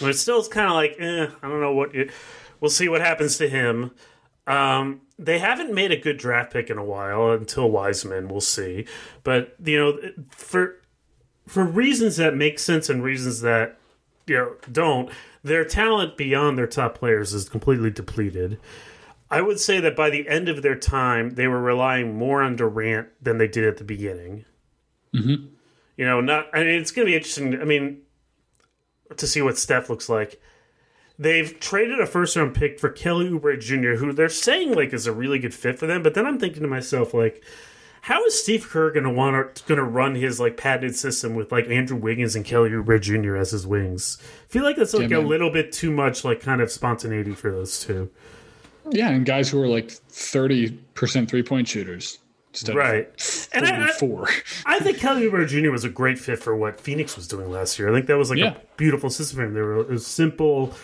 [0.00, 1.94] but it still is kind of like, eh, I don't know what.
[1.94, 2.10] It,
[2.60, 3.90] we'll see what happens to him.
[4.46, 8.28] Um, they haven't made a good draft pick in a while until Wiseman.
[8.28, 8.86] We'll see,
[9.22, 9.98] but you know,
[10.30, 10.76] for
[11.46, 13.78] for reasons that make sense and reasons that
[14.26, 15.10] you know don't,
[15.42, 18.58] their talent beyond their top players is completely depleted.
[19.30, 22.56] I would say that by the end of their time, they were relying more on
[22.56, 24.44] Durant than they did at the beginning.
[25.14, 25.46] Mm-hmm.
[25.96, 26.48] You know, not.
[26.52, 27.60] I mean, it's going to be interesting.
[27.60, 27.98] I mean,
[29.16, 30.40] to see what Steph looks like.
[31.20, 35.06] They've traded a first round pick for Kelly Oubre Jr., who they're saying like is
[35.06, 36.02] a really good fit for them.
[36.02, 37.44] But then I'm thinking to myself, like,
[38.00, 41.68] how is Steve Kerr going to want to run his like patented system with like
[41.68, 43.36] Andrew Wiggins and Kelly Oubre Jr.
[43.36, 44.16] as his wings?
[44.22, 47.34] I feel like that's like Yeah, a little bit too much like kind of spontaneity
[47.34, 48.10] for those two.
[48.90, 52.18] Yeah, and guys who are like thirty percent three point shooters
[52.74, 53.06] Right.
[53.52, 55.70] And I- I- I think Kelly Oubre Jr.
[55.70, 57.88] was a great fit for what Phoenix was doing last year.
[57.90, 58.54] I think that was like Yeah.
[58.54, 59.54] a beautiful system for him.
[59.54, 60.74] They were it was simple,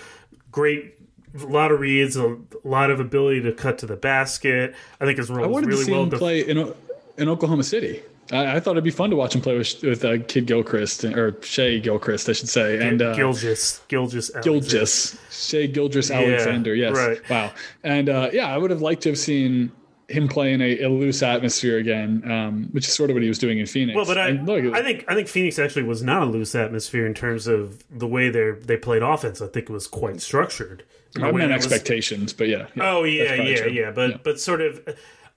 [0.56, 0.94] great,
[1.38, 4.74] a lot of reads, a lot of ability to cut to the basket.
[4.98, 6.20] I think his I role was wanted really to see well him defined.
[6.20, 6.72] play in
[7.18, 8.02] in Oklahoma City.
[8.32, 11.04] I, I thought it'd be fun to watch him play with with uh, Kid Gilchrist
[11.04, 14.60] or Shai Gilchrist, I should say, and uh, Gilgeous, Gilgeous, Alexander.
[14.60, 16.74] Gilgeous, Shai Gilgeous Alexander.
[16.74, 17.30] Yes, right.
[17.30, 17.52] Wow.
[17.84, 19.70] And uh, yeah, I would have liked to have seen
[20.08, 23.28] him play in a, a loose atmosphere again, um, which is sort of what he
[23.28, 23.96] was doing in Phoenix.
[23.96, 26.54] Well, but I, And look, I think I think Phoenix actually was not a loose
[26.54, 29.40] atmosphere in terms of the way they they played offense.
[29.40, 30.84] I think it was quite structured.
[31.16, 32.66] I meant that was- expectations, but yeah.
[32.74, 33.70] yeah, Oh yeah, yeah, true.
[33.70, 33.90] yeah.
[33.90, 34.80] But but sort of,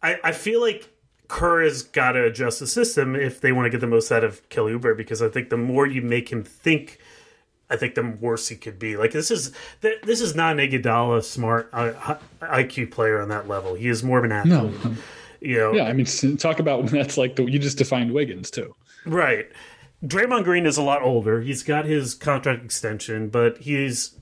[0.03, 0.89] I I feel like
[1.29, 4.23] Kerr has got to adjust the system if they want to get the most out
[4.23, 6.97] of Kelly Oubre because I think the more you make him think,
[7.69, 8.97] I think the worse he could be.
[8.97, 9.51] Like this is
[9.81, 13.75] this is not an Iguodala smart uh, IQ player on that level.
[13.75, 14.73] He is more of an athlete.
[15.41, 16.05] You know, Yeah, I mean,
[16.37, 18.75] talk about when that's like the you just defined Wiggins too.
[19.05, 19.47] Right.
[20.03, 21.41] Draymond Green is a lot older.
[21.41, 24.15] He's got his contract extension, but he's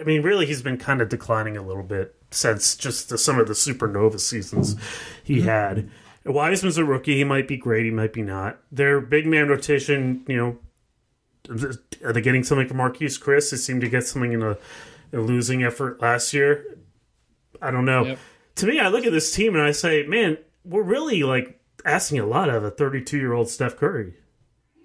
[0.00, 3.38] I mean, really he's been kind of declining a little bit since just the, some
[3.38, 4.76] of the supernova seasons
[5.22, 5.88] he had.
[6.24, 7.16] Wiseman's a rookie.
[7.16, 7.84] He might be great.
[7.84, 8.58] He might be not.
[8.70, 10.58] Their big man rotation, you know,
[12.04, 13.50] are they getting something from Marquese Chriss?
[13.50, 14.56] They seemed to get something in a,
[15.12, 16.78] a losing effort last year.
[17.60, 18.04] I don't know.
[18.04, 18.18] Yep.
[18.56, 22.18] To me, I look at this team and I say, man, we're really like asking
[22.18, 24.14] a lot of a 32 year old Steph Curry.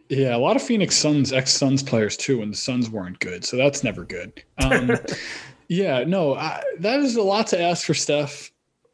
[0.10, 3.44] Yeah, a lot of Phoenix Suns, ex Suns players too, when the Suns weren't good.
[3.44, 4.44] So that's never good.
[4.60, 4.92] Um,
[5.68, 8.52] yeah, no, I, that is a lot to ask for Steph.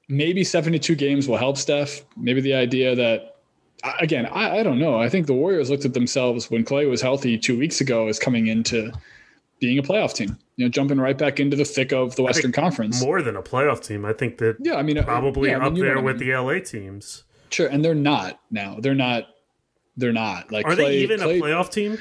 [0.07, 2.01] Maybe 72 games will help Steph.
[2.15, 3.35] Maybe the idea that,
[3.99, 4.99] again, I, I don't know.
[4.99, 8.19] I think the Warriors looked at themselves when Klay was healthy two weeks ago as
[8.19, 8.91] coming into
[9.59, 12.51] being a playoff team, you know, jumping right back into the thick of the Western
[12.51, 13.01] Conference.
[13.03, 14.05] More than a playoff team.
[14.05, 16.19] I think that yeah, I mean, uh, probably yeah, I mean, up there I with
[16.19, 16.29] mean.
[16.29, 17.23] the LA teams.
[17.49, 18.77] Sure, and they're not now.
[18.79, 19.27] They're not.
[19.97, 21.97] They're not like Are Klay, they even Klay- a playoff team?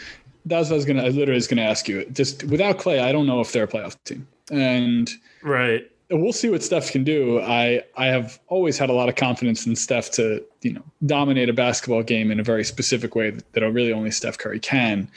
[0.46, 1.02] That's what I was gonna.
[1.02, 2.04] I literally was gonna ask you.
[2.12, 5.10] Just without Klay, I don't know if they're a playoff team, and
[5.42, 5.90] Right.
[6.10, 7.40] We'll see what Steph can do.
[7.40, 11.48] I I have always had a lot of confidence in Steph to you know dominate
[11.48, 15.10] a basketball game in a very specific way that, that really only Steph Curry can.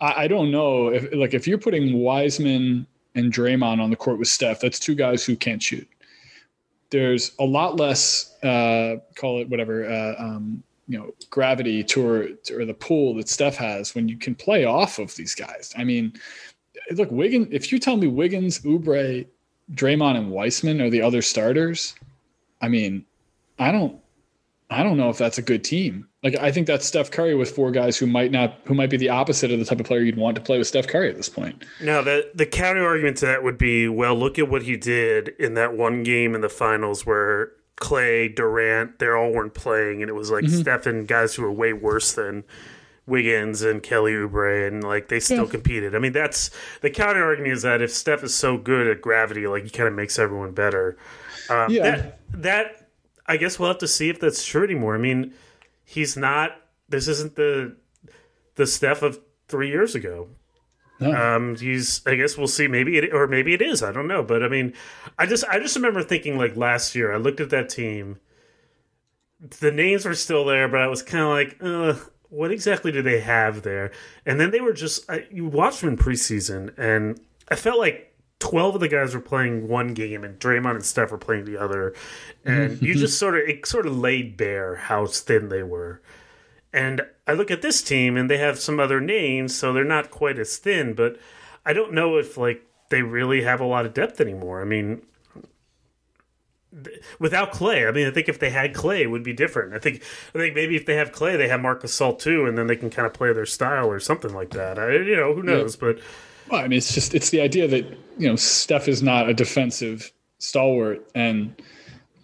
[0.00, 4.18] I, I don't know if like if you're putting Wiseman and Draymond on the court
[4.18, 5.88] with Steph, that's two guys who can't shoot.
[6.90, 12.64] There's a lot less uh, call it whatever uh, um, you know gravity to or,
[12.64, 15.72] the pull that Steph has when you can play off of these guys.
[15.76, 16.14] I mean,
[16.92, 17.48] look, Wiggins.
[17.50, 19.26] If you tell me Wiggins, Oubre,
[19.74, 21.94] Draymond, and Weissman are the other starters,
[22.60, 23.04] I mean,
[23.58, 23.98] I don't,
[24.70, 26.06] I don't know if that's a good team.
[26.22, 28.98] Like, I think that's Steph Curry with four guys who might not, who might be
[28.98, 31.16] the opposite of the type of player you'd want to play with Steph Curry at
[31.16, 31.64] this point.
[31.80, 35.28] Now the the counter argument to that would be, well, look at what he did
[35.38, 40.10] in that one game in the finals where Klay, Durant, they all weren't playing, and
[40.10, 40.60] it was like Mm-hmm.
[40.60, 42.44] Steph and guys who were way worse than
[43.10, 45.94] Wiggins and Kelly Oubre, and like they still competed.
[45.94, 46.50] I mean, that's
[46.80, 49.88] the counter argument is that if Steph is so good at gravity, like he kind
[49.88, 50.96] of makes everyone better.
[51.50, 51.82] Um, Yeah.
[51.82, 52.88] That that
[53.26, 54.94] I guess we'll have to see if that's true anymore.
[54.94, 55.34] I mean,
[55.84, 56.52] he's not.
[56.88, 57.76] This isn't the
[58.54, 60.28] the Steph of three years ago.
[61.00, 61.12] No.
[61.14, 62.06] Um, he's.
[62.06, 62.68] I guess we'll see.
[62.68, 63.82] Maybe it, or maybe it is.
[63.82, 64.22] I don't know.
[64.22, 64.74] But I mean,
[65.18, 67.12] I just, I just remember thinking like last year.
[67.12, 68.18] I looked at that team.
[69.60, 71.94] The names were still there, but I was kind of like, uh,
[72.30, 73.90] what exactly do they have there?
[74.24, 78.14] And then they were just I, you watched them in preseason, and I felt like
[78.38, 81.58] twelve of the guys were playing one game, and Draymond and Steph were playing the
[81.58, 81.94] other,
[82.44, 86.00] and you just sort of it sort of laid bare how thin they were.
[86.72, 90.10] And I look at this team, and they have some other names, so they're not
[90.10, 91.18] quite as thin, but
[91.66, 94.60] I don't know if like they really have a lot of depth anymore.
[94.60, 95.02] I mean,
[97.18, 99.74] without Klay, I mean, I think if they had Klay, it would be different.
[99.74, 100.02] I think,
[100.34, 102.76] I think maybe if they have Klay, they have Marc Salt too, and then they
[102.76, 104.78] can kind of play their style or something like that.
[104.78, 105.76] I, you know, who knows?
[105.76, 105.98] But
[106.50, 107.84] Well, I mean, it's just it's the idea that
[108.18, 111.54] you know Steph is not a defensive stalwart, and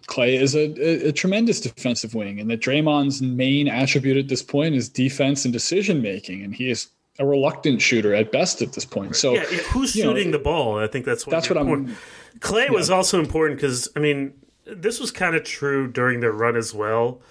[0.07, 4.41] Klay is a, a, a tremendous defensive wing, and that Draymond's main attribute at this
[4.41, 6.87] point is defense and decision making, and he is
[7.19, 9.15] a reluctant shooter at best at this point.
[9.15, 10.79] So yeah, yeah, who's you know, shooting the ball?
[10.79, 11.97] I think that's what that's what I'm- important.
[12.39, 14.33] Klay was also important because I mean,
[14.65, 17.21] this was kind of true during their run as well,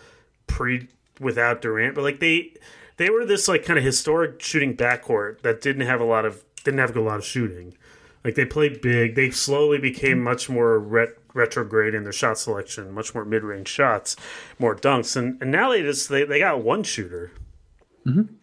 [0.47, 0.89] pre
[1.21, 2.53] without Durant, but like they
[2.97, 6.45] they were this like kind of historic shooting backcourt that didn't have a lot of
[6.65, 7.77] didn't have a lot of shooting.
[8.25, 9.15] Like they played big.
[9.15, 13.69] They slowly became much more ret- retrograde in their shot selection, much more mid range
[13.69, 14.17] shots,
[14.59, 17.31] more dunks, and, and now they just they, they got one shooter.
[18.05, 18.35] Mm-hmm.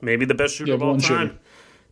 [0.00, 1.28] Maybe the best shooter Yeah, of all time.
[1.28, 1.38] shooter.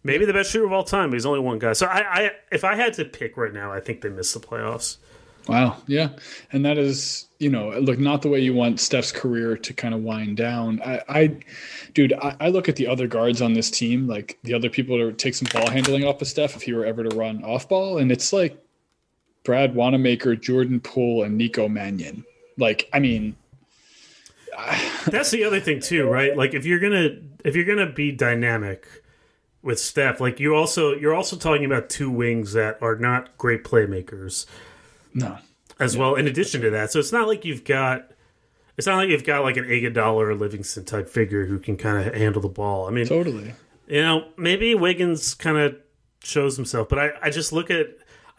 [0.07, 1.73] Maybe the best shooter of all time, but he's only one guy.
[1.73, 4.41] So I, I if I had to pick right now, I think they missed the
[4.41, 4.97] playoffs.
[5.49, 5.77] Wow.
[5.87, 6.09] Yeah.
[6.53, 9.95] And that is, you know, look, not the way you want Steph's career to kind
[9.95, 10.81] of wind down.
[10.85, 11.37] I, I
[11.95, 14.97] dude, I, I look at the other guards on this team, like the other people
[14.99, 17.69] to take some ball handling off of Steph if he were ever to run off
[17.69, 17.99] ball.
[17.99, 18.61] And it's like
[19.45, 22.25] Brad Wanamaker, Jordan Poole, and Nico Mannion.
[22.59, 23.37] Like, I mean,
[25.07, 26.37] That's the other thing too, right?
[26.37, 28.87] Like if you're gonna if you're gonna be dynamic
[29.67, 33.65] with Steph, like you also you're also talking about two wings that are not great
[33.65, 34.47] playmakers
[35.13, 35.39] no.
[35.81, 36.15] as well.
[36.15, 38.13] In addition to that, so it's not like you've got
[38.77, 42.07] it's not like you've got like an Iguodala or Livingston type figure who can kind
[42.07, 42.87] of handle the ball.
[42.87, 43.55] I mean, Totally.
[43.89, 45.77] you know, maybe Wiggins kind of
[46.23, 47.89] shows himself, but I, I just look at,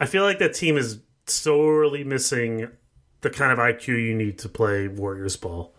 [0.00, 2.70] I feel like that team is sorely missing
[3.20, 5.74] the kind of IQ you need to play Warriors ball.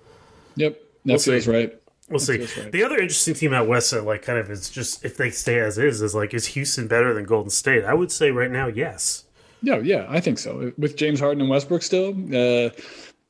[0.58, 0.74] Yep.
[0.74, 1.52] That We'll feels see.
[1.52, 1.82] right.
[2.10, 2.40] We'll see.
[2.40, 2.72] right.
[2.72, 5.60] The other interesting team out west that like kind of is just if they stay
[5.60, 7.84] as is is like is Houston better than Golden State?
[7.86, 9.26] I would say right now, yes.
[9.62, 10.72] Yeah, yeah, I think so.
[10.78, 12.70] With James Harden and Westbrook still, uh,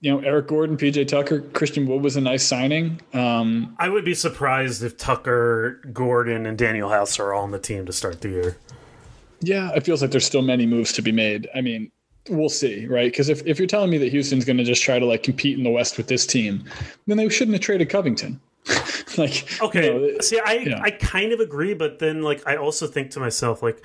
[0.01, 3.01] you know, Eric Gordon, PJ Tucker, Christian Wood was a nice signing.
[3.13, 7.59] Um, I would be surprised if Tucker, Gordon, and Danuel House are all on the
[7.59, 8.57] team to start the year.
[9.41, 11.49] yeah, it feels like there's still many moves to be made.
[11.55, 11.91] I mean,
[12.30, 13.11] we'll see, right?
[13.11, 15.57] Because if, if you're telling me that Houston's going to just try to like compete
[15.57, 16.63] in the West with this team,
[17.07, 18.39] then they shouldn't have traded Covington.
[19.18, 19.86] like, Okay.
[19.93, 20.82] you know, See, I yeah.
[20.82, 23.84] I kind of agree, but then like I also think to myself like,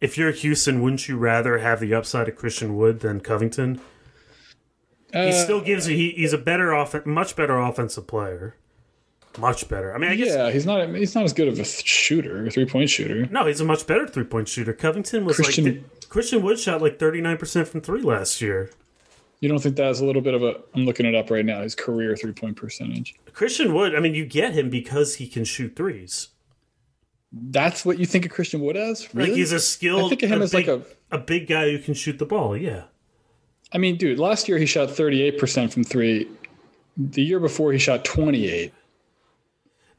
[0.00, 3.80] if you're Houston, wouldn't you rather have the upside of Christian Wood than Covington?
[5.12, 5.96] he uh, still gives you.
[5.96, 8.56] He, he's a better off, much better offensive player.
[9.38, 9.94] Much better.
[9.94, 12.50] I mean, I guess yeah, he's not he's not as good of a shooter, a
[12.50, 13.26] three point shooter.
[13.26, 14.72] no, he's a much better three point shooter.
[14.72, 18.40] Covington was Christian- like the- Christian Wood shot like thirty nine percent from three last
[18.40, 18.70] year.
[19.44, 20.54] You don't think that's a little bit of a?
[20.74, 21.60] I'm looking it up right now.
[21.60, 23.14] His career three point percentage.
[23.34, 23.94] Christian Wood.
[23.94, 26.28] I mean, you get him because he can shoot threes.
[27.30, 29.14] That's what you think of Christian Wood as?
[29.14, 29.28] Really?
[29.28, 30.06] Like he's a skilled.
[30.06, 32.24] I think of him as big, like a a big guy who can shoot the
[32.24, 32.56] ball.
[32.56, 32.84] Yeah.
[33.70, 36.26] I mean, dude, last year he shot 38% from three.
[36.96, 38.72] The year before he shot 28.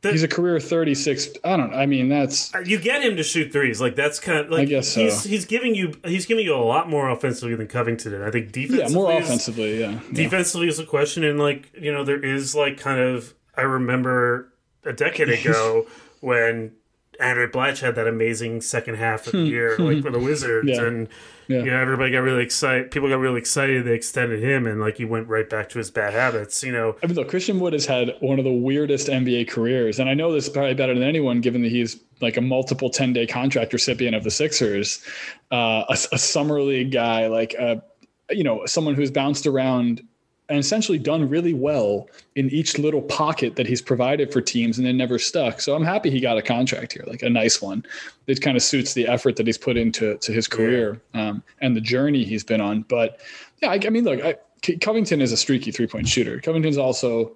[0.06, 1.30] The- He's a career 36.
[1.44, 3.82] I don't I mean, that's uh, you get him to shoot threes.
[3.82, 5.02] Like that's kind of like I guess so.
[5.02, 8.22] he's he's giving you he's giving you a lot more offensively than Covington did.
[8.22, 8.94] I think defensively.
[8.94, 9.92] yeah, more is, offensively, yeah.
[9.92, 10.00] yeah.
[10.14, 14.54] defensively is a question, and like you know there is like kind of I remember
[14.84, 15.88] a decade ago
[16.22, 16.74] when
[17.20, 20.74] Andray Blatche had that amazing second half of the year like for the Wizards, Hmm.
[20.84, 20.88] Yeah.
[20.88, 21.08] and
[21.48, 21.60] Yeah.
[21.60, 22.92] you know everybody got really excited.
[22.92, 23.86] People got really excited.
[23.86, 26.64] They extended him, and like he went right back to his bad habits.
[26.64, 30.00] You know, I mean, look, Christian Wood has had one of the weirdest NBA careers,
[30.00, 33.14] and I know this probably better than anyone, given that he's like a multiple 10
[33.14, 35.06] day contract recipient of the Sixers,
[35.52, 37.84] uh, a, a summer league guy, like, a
[38.32, 40.02] you know, someone who's bounced around
[40.50, 44.86] and essentially done really well in each little pocket that he's provided for teams and
[44.86, 45.60] then never stuck.
[45.60, 47.84] So I'm happy he got a contract here, like a nice one.
[48.28, 51.76] It kind of suits the effort that he's put into to his career um, and
[51.76, 52.84] the journey he's been on.
[52.84, 53.20] But
[53.62, 54.36] yeah, I, I mean, look, I,
[54.82, 56.40] Covington is a streaky three point shooter.
[56.40, 57.36] Covington's also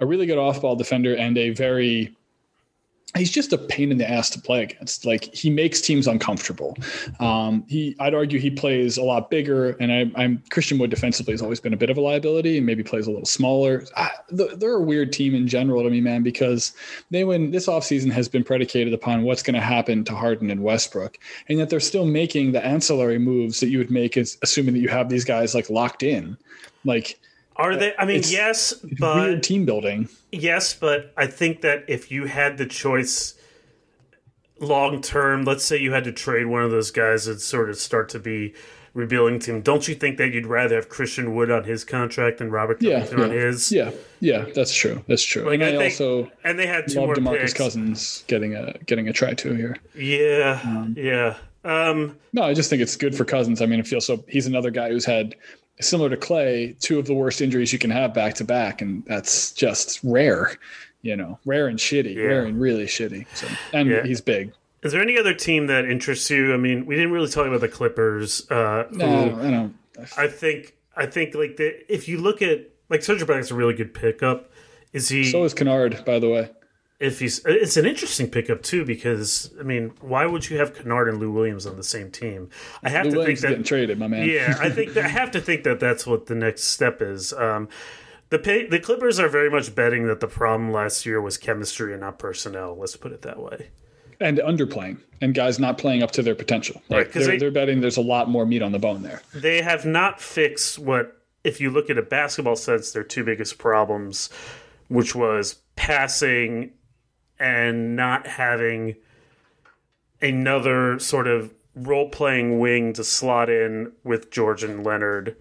[0.00, 2.14] a really good off ball defender and a very
[3.16, 5.04] he's just a pain in the ass to play against.
[5.04, 6.76] Like he makes teams uncomfortable.
[7.20, 11.32] Um, he, I'd argue, he plays a lot bigger, and I, I'm Christian Wood defensively
[11.32, 13.84] has always been a bit of a liability, and maybe plays a little smaller.
[13.96, 16.72] I, they're a weird team in general to me, man, because
[17.10, 20.62] they win this offseason has been predicated upon what's going to happen to Harden and
[20.62, 24.74] Westbrook, and yet they're still making the ancillary moves that you would make, is assuming
[24.74, 26.36] that you have these guys like locked in,
[26.84, 27.18] like
[27.56, 27.94] Are they?
[27.98, 30.08] I mean, It's- yes, Weird but team building.
[30.42, 33.34] Yes, but I think that if you had the choice
[34.60, 37.76] long term, let's say you had to trade one of those guys and sort of
[37.76, 38.54] start to be
[38.94, 42.50] rebuilding team, don't you think that you'd rather have Christian Wood on his contract than
[42.50, 43.70] Robert Yeah, yeah, on his?
[43.70, 44.46] yeah, yeah.
[44.54, 45.04] That's true.
[45.06, 45.42] That's true.
[45.44, 47.52] Like and I I, think, also and they had two love more Demarcus picks.
[47.54, 49.76] Cousins getting a getting a try to here.
[49.94, 51.36] Yeah, yeah.
[51.64, 53.60] Um, No, I just think it's good for Cousins.
[53.60, 54.24] I mean, it feels so.
[54.28, 55.34] He's another guy who's had
[55.80, 59.04] similar to Klay, two of the worst injuries you can have back to back, and
[59.06, 60.56] that's just rare.
[61.02, 62.22] You know, rare and shitty, Yeah.
[62.24, 63.26] rare and really shitty.
[63.34, 64.02] So, and Yeah.
[64.04, 64.52] he's big.
[64.82, 66.52] is there any other team that interests you?
[66.54, 68.48] I mean, we didn't really talk about the Clippers.
[68.50, 69.40] Uh, No, I don't.
[69.40, 69.74] I don't
[70.16, 73.74] I think I think like the if you look at like Serge Ibaka's a really
[73.74, 74.50] good pickup.
[74.92, 75.24] Is he?
[75.24, 76.50] so is Kennard, by the way.
[76.98, 81.08] If he's, it's an interesting pickup too because I mean, why would you have Kennard
[81.08, 82.48] and Lou Williams on the same team?
[82.82, 83.68] I have Lou to Williams think getting that.
[83.68, 84.28] traded, my man.
[84.28, 87.32] Yeah, I think that, I have to think that that's what the next step is.
[87.34, 87.68] Um,
[88.30, 91.92] the pay, the Clippers are very much betting that the problem last year was chemistry
[91.92, 92.76] and not personnel.
[92.76, 93.68] Let's put it that way.
[94.18, 96.80] and underplaying, and guys not playing up to their potential.
[96.90, 99.20] Right, Like they're, they- they're betting there's a lot more meat on the bone there.
[99.34, 103.58] they have not fixed what if you look at a basketball sense their two biggest
[103.58, 104.30] problems
[104.88, 106.72] which was passing
[107.38, 108.96] and not having
[110.22, 115.36] another sort of role-playing wing to slot in with George and Leonard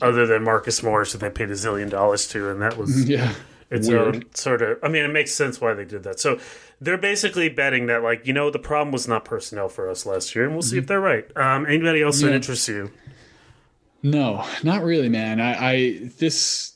[0.00, 3.34] other than Marcus Morris who they paid a zillion dollars to and that was Yeah,
[3.70, 4.14] its Weird.
[4.16, 6.20] own sort of i mean it makes sense why they did that.
[6.20, 6.38] So
[6.80, 10.34] they're basically betting that like you know the problem was not personnel for us last
[10.34, 11.24] year and we'll see if they're right.
[11.36, 12.90] Um, anybody else that interests you?
[14.04, 15.40] No, not really, man.
[15.40, 16.71] I, I this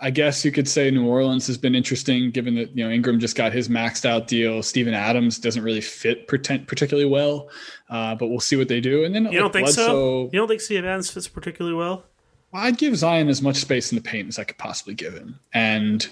[0.00, 3.20] I guess you could say New Orleans has been interesting given that you know Ingram
[3.20, 4.60] just got his maxed out deal.
[4.62, 7.48] Steven Adams doesn't really fit particularly well,
[7.88, 9.04] uh, but we'll see what they do.
[9.04, 10.24] And then You don't think so?
[10.32, 12.04] You don't think Steve Adams fits particularly well?
[12.52, 15.38] I'd give Zion as much space in the paint as I could possibly give him,
[15.52, 16.08] and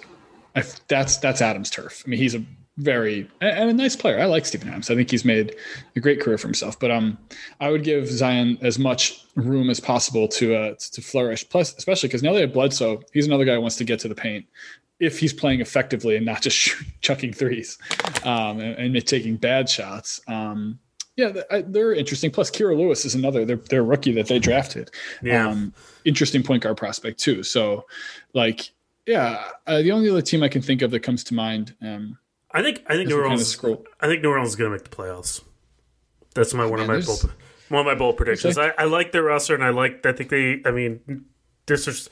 [0.55, 2.05] I, that's that's Adams' turf.
[2.07, 2.45] I mean, he's a
[2.79, 4.21] very and a nice player.
[4.21, 4.91] I like Steven Adams.
[4.91, 5.57] I think he's made
[5.95, 6.79] a great career for himself.
[6.79, 7.17] But um,
[7.61, 11.49] I would give Zion as much room as possible to uh to flourish.
[11.49, 13.03] Plus, especially because now they have Bledsoe.
[13.13, 14.47] He's another guy who wants to get to the paint.
[14.99, 17.79] If he's playing effectively and not just chucking threes
[18.25, 20.79] um, and, and taking bad shots, um,
[21.17, 21.33] yeah,
[21.67, 22.31] they're interesting.
[22.31, 23.47] Plus, Kira Lewis is another.
[23.47, 24.91] They're they're a rookie that they drafted.
[25.23, 25.49] Yeah.
[25.49, 25.73] Um,
[26.05, 27.43] interesting point guard prospect too.
[27.43, 27.87] So,
[28.35, 28.71] like,
[29.07, 31.75] yeah, uh, the only other team I can think of that comes to mind.
[31.81, 32.19] Um,
[32.59, 33.49] I think I think New we kind of Orleans.
[33.49, 33.85] scroll.
[34.01, 35.43] I think New Orleans is going to make the playoffs.
[36.35, 37.31] That's my one of my bold,
[37.69, 38.57] one of my bold predictions.
[38.59, 40.05] I, I like their roster, and I like.
[40.07, 40.61] I think they.
[40.65, 41.25] I mean,
[41.67, 42.09] this is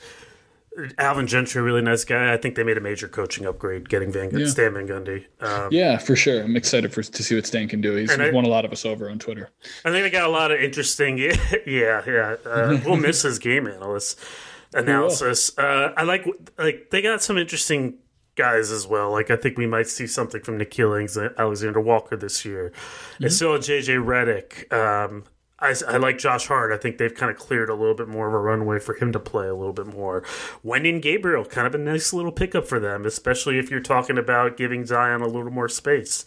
[0.97, 2.33] Alvin Gentry, really nice guy.
[2.33, 4.47] I think they made a major coaching upgrade getting Van Gundy, Yeah.
[4.47, 5.25] Stan Van Gundy.
[5.39, 6.41] Um, Yeah, for sure.
[6.43, 7.95] I'm excited for to see what Stan can do.
[7.95, 9.49] He's I- won a lot of us over on Twitter.
[9.85, 11.17] I think they got a lot of interesting.
[11.65, 12.35] Yeah, yeah.
[12.45, 14.19] Uh, we'll miss his game analyst
[14.73, 15.57] analysis.
[15.57, 16.25] Uh, I like
[16.57, 17.95] like they got some interesting
[18.35, 19.11] guys as well.
[19.11, 22.71] Like I think we might see something from Nickeil Alexander Walker this year.
[23.23, 24.71] I still have JJ Redick.
[24.73, 25.23] Um,
[25.57, 26.73] I, I like Josh Hart.
[26.73, 29.13] I think they've kind of cleared a little bit more of a runway for him
[29.13, 30.21] to play a little bit more.
[30.65, 34.57] Wenyen Gabriel, kind of a nice little pickup for them, especially if you're talking about
[34.57, 36.25] giving Zion a little more space.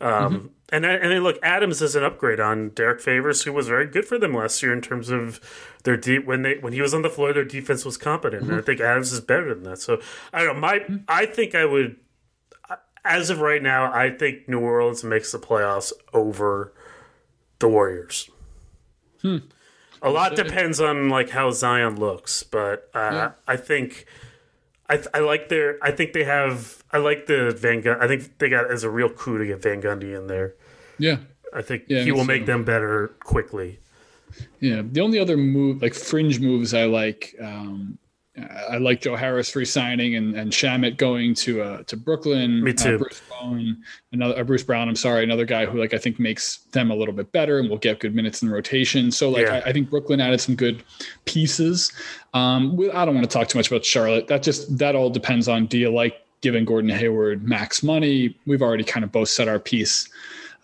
[0.00, 3.86] Um, And and then look, Adams is an upgrade on Derrick Favors, who was very
[3.86, 5.40] good for them last year in terms of
[5.84, 8.42] their deep when they when he was on the floor, their defense was competent.
[8.50, 9.78] And I think Adams is better than that.
[9.78, 10.00] So
[10.32, 10.60] I don't know.
[10.60, 11.96] My I think I would,
[13.04, 16.72] as of right now, I think New Orleans makes the playoffs over
[17.60, 18.28] the Warriors.
[19.22, 19.38] Hmm.
[20.02, 24.06] A lot depends on like how Zion looks, but uh, I think.
[24.88, 25.78] I, I like their.
[25.82, 26.82] I think they have.
[26.92, 28.00] I like the Van Gundy.
[28.00, 30.54] I think they got as a real coup to get Van Gundy in there.
[30.98, 31.18] Yeah,
[31.52, 33.80] I think Yeah, he will make them better quickly.
[34.60, 34.82] yeah.
[34.84, 37.34] The only other move, like fringe moves, I like.
[37.40, 37.98] Um,
[38.70, 42.62] I like Joe Harris re-signing and and Shamet going to uh, to Brooklyn.
[42.62, 42.96] Me too.
[42.96, 43.82] Uh, Bruce Brown,
[44.12, 44.88] another uh, Bruce Brown.
[44.88, 47.70] I'm sorry, another guy who like I think makes them a little bit better and
[47.70, 49.10] will get good minutes in rotation.
[49.10, 49.62] So like Yeah.
[49.64, 50.82] I, I think Brooklyn added some good
[51.24, 51.92] pieces.
[52.34, 54.26] Um, we- I don't want to talk too much about Charlotte.
[54.28, 58.36] That just that all depends on do you like giving Gordon Hayward max money?
[58.46, 60.08] We've already kind of both set our piece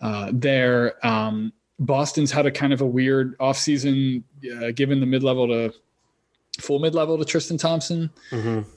[0.01, 1.03] uh, there.
[1.05, 4.23] Um, Boston's had a kind of a weird offseason,
[4.61, 5.73] uh, given the mid level to
[6.59, 8.09] full mid level to Tristan Thompson.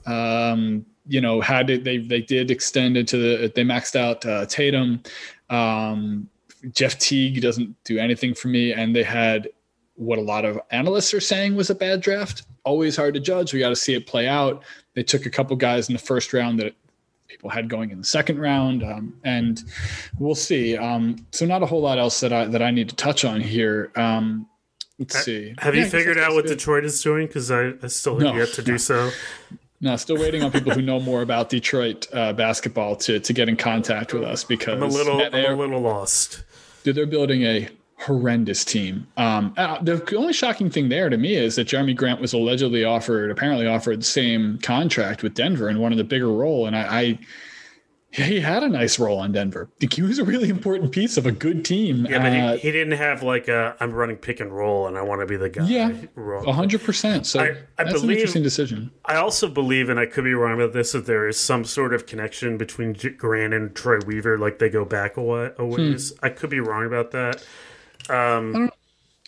[0.07, 4.47] Um, you know, had it, they they did extend into the they maxed out uh,
[4.47, 5.03] Tatum.
[5.51, 6.29] Um,
[6.73, 9.49] Jeff Teague doesn't do anything for me, and they had
[9.95, 12.43] what a lot of analysts are saying was a bad draft.
[12.65, 13.53] Always hard to judge.
[13.53, 14.65] We got to see it play out.
[14.95, 16.75] They took a couple guys in the first round that
[17.29, 19.63] people had going in the second round, um, and
[20.19, 20.77] we'll see.
[20.77, 23.41] Um, so not a whole lot else that I that I need to touch on
[23.41, 23.93] here.
[24.99, 25.55] Let's see.
[25.59, 26.57] Have Yeah, you figured out what good.
[26.57, 27.27] Detroit is doing?
[27.27, 29.11] Because I, I still have No, yet to do so.
[29.81, 33.49] No, still waiting on people who know more about Detroit uh, basketball to to get
[33.49, 36.45] in contact with us because I'm a little, I'm a little lost.
[36.83, 37.69] dude, they're building a
[37.99, 39.07] horrendous team.
[39.19, 42.85] Um, uh, the only shocking thing there to me is that Jerami Grant was allegedly
[42.85, 47.01] offered, apparently offered the same contract with Denver one of the bigger role, and I.
[47.01, 47.19] I
[48.13, 49.69] he had a nice role on Denver.
[49.93, 52.07] He was a really important piece of a good team.
[52.09, 54.97] Yeah, but Uh, he, he didn't have like a I'm running pick and roll and
[54.97, 55.67] I want to be the guy.
[55.67, 55.93] Yeah.
[56.17, 57.27] A hundred percent.
[57.27, 58.91] So I- I that's an interesting decision.
[59.05, 61.93] I also believe, and I could be wrong about this, that there is some sort
[61.93, 66.13] of connection between J- Grant and Troy Weaver, like they go back a, a ways.
[66.19, 66.25] Hmm.
[66.25, 67.45] I could be wrong about that.
[68.09, 68.71] Um,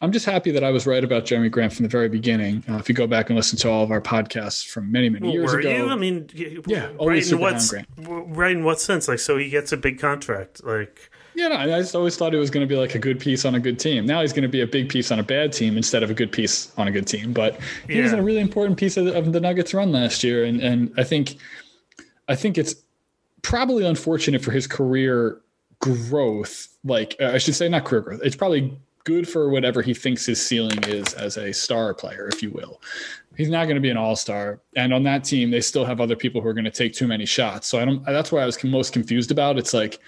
[0.01, 2.63] I'm just happy that I was right about Jerami Grant from the very beginning.
[2.69, 5.33] Uh, if you go back and listen to all of our podcasts from many, many
[5.33, 5.89] years were ago, you?
[5.89, 6.29] I mean,
[6.67, 7.89] Yeah, right always in super what Grant.
[8.37, 9.09] right in what sense?
[9.09, 10.63] Like, so he gets a big contract.
[10.65, 13.19] Like, yeah, no, I just always thought it was going to be like a good
[13.19, 14.07] piece on a good team.
[14.07, 16.15] Now he's going to be a big piece on a bad team instead of a
[16.15, 17.33] good piece on a good team.
[17.33, 20.45] But he was a really important piece of the, of the Nuggets run last year,
[20.45, 21.37] and and I think,
[22.29, 22.75] I think it's
[23.43, 25.41] probably unfortunate for his career
[25.81, 26.69] growth.
[26.85, 28.21] Like uh, I should say, not career growth.
[28.23, 32.43] It's probably good for whatever he thinks his ceiling is as a star player, if
[32.43, 32.81] you will.
[33.37, 36.01] He's not going to be an all star, and on that team, they still have
[36.01, 37.69] other people who are going to take too many shots.
[37.69, 38.05] So I don't.
[38.05, 39.59] That's why I was most confused about.
[39.59, 40.01] It's like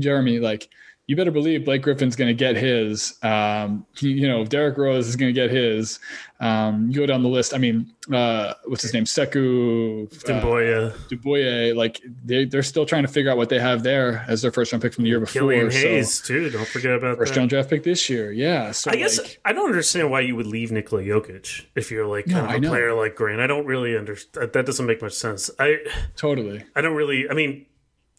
[0.00, 0.68] Jerami, like
[1.12, 3.18] you better believe Blake Griffin's going to get his.
[3.22, 6.00] Um, he- you know, Derrick Rose is going to get his.
[6.40, 7.52] Um, you go down the list.
[7.52, 9.04] I mean, uh, what's his name?
[9.04, 11.76] Sekou uh, Doumbouya, Duboye.
[11.76, 14.72] Like they they're still trying to figure out what they have there as their first
[14.72, 15.42] round pick from the year before.
[15.42, 16.48] Killian so- Hayes too.
[16.48, 17.40] Don't forget about First that.
[17.40, 18.32] round draft pick this year.
[18.32, 18.72] Yeah.
[18.72, 22.06] So I guess like, I don't understand why you would leave Nikola Jokic if you're
[22.06, 23.40] like No, kind I of a player like Grant.
[23.42, 24.50] I don't really understand.
[24.54, 25.50] That doesn't make much sense.
[25.58, 25.76] I
[26.16, 26.64] totally.
[26.74, 27.28] I don't really.
[27.28, 27.66] I mean,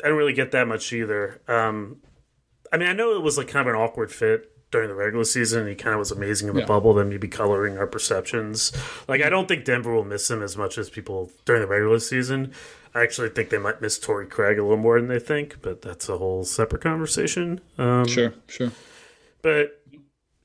[0.03, 1.41] I don't really get that much either.
[1.47, 1.97] Um,
[2.73, 5.23] I mean, I know it was like kind of an awkward fit during the regular
[5.23, 5.67] season.
[5.67, 6.65] He kind of was amazing in the Yeah.
[6.67, 6.93] bubble.
[6.95, 8.71] Then maybe coloring our perceptions.
[9.07, 11.99] Like, I don't think Denver will miss him as much as people during the regular
[11.99, 12.51] season.
[12.95, 15.81] I actually think they might miss Torrey Craig a little more than they think, but
[15.83, 17.61] that's a whole separate conversation.
[17.77, 18.33] Um, Sure.
[18.47, 18.71] Sure.
[19.43, 19.79] but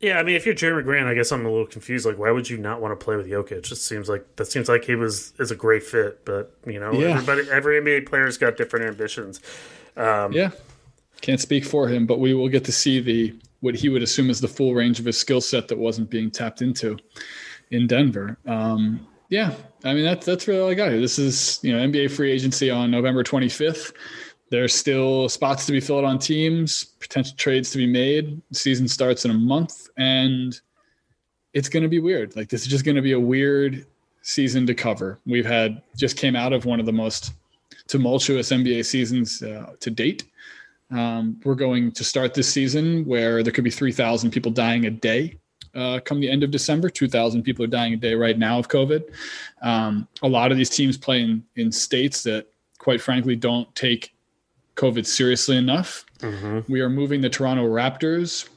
[0.00, 2.06] yeah, I mean, if you're Jerami Grant, I guess I'm a little confused.
[2.06, 3.72] Like, why would you not want to play with Jokic?
[3.72, 6.92] It seems like that seems like he was is a great fit, but you know,
[6.92, 7.08] Yeah.
[7.18, 9.40] everybody, every NBA player's got different ambitions.
[9.96, 10.50] Um, Yeah.
[11.20, 14.30] Can't speak for him, but we will get to see the what he would assume
[14.30, 16.96] is the full range of his skill set that wasn't being tapped into
[17.70, 18.38] in Denver.
[18.46, 19.54] Um, yeah,
[19.84, 21.00] I mean that's that's really all I got here.
[21.00, 23.92] This is you know NBA free agency on November 25th.
[24.50, 28.40] There's still spots to be filled on teams, potential trades to be made.
[28.52, 30.58] Season starts in a month, and
[31.52, 32.34] it's going to be weird.
[32.36, 33.86] Like this is just going to be a weird
[34.22, 35.18] season to cover.
[35.26, 37.32] We've had just came out of one of the most
[37.88, 40.24] tumultuous NBA seasons uh, to date.
[40.90, 44.90] Um, we're going to start this season where there could be 3,000 people dying a
[44.90, 45.38] day
[45.74, 46.88] uh, come the end of December.
[46.90, 49.04] 2,000 people are dying a day right now of COVID.
[49.62, 52.46] Um, a lot of these teams play in, in states that,
[52.78, 54.14] quite frankly, don't take
[54.76, 56.04] COVID seriously enough.
[56.68, 58.48] We are moving the Toronto Raptors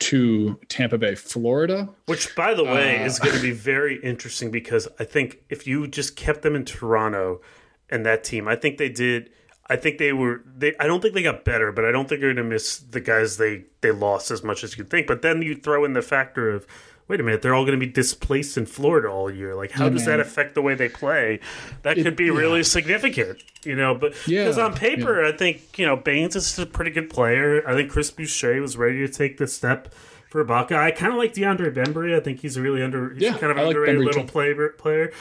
[0.00, 1.88] to Tampa Bay, Florida.
[2.06, 5.66] Which, by the way, Uh, is going to be very interesting because I think if
[5.66, 7.40] you just kept them in Toronto
[7.88, 9.30] and that team, I think they did.
[9.68, 10.42] I think they were.
[10.56, 10.74] They.
[10.78, 13.00] I don't think they got better, but I don't think they're going to miss the
[13.00, 15.06] guys they they lost as much as you'd think.
[15.06, 16.66] But then you throw in the factor of.
[17.06, 19.54] Wait a minute, they're all going to be displaced in Florida all year.
[19.54, 20.16] Like, how Yeah, does man.
[20.16, 21.38] that affect the way they play?
[21.82, 22.32] That could be yeah.
[22.32, 23.94] really significant, you know.
[23.94, 27.62] But Yeah, because on paper, I think you know Baynes is a pretty good player.
[27.68, 29.92] I think Chris Boucher was ready to take the step
[30.30, 30.76] for Ibaka.
[30.78, 32.16] I kind of like DeAndre Bembry.
[32.16, 34.24] I think he's a really under, he's Yeah, kind of I like underrated Bembry little
[34.24, 34.68] player.
[34.70, 35.12] Player,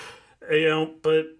[0.52, 0.90] you know.
[1.02, 1.36] But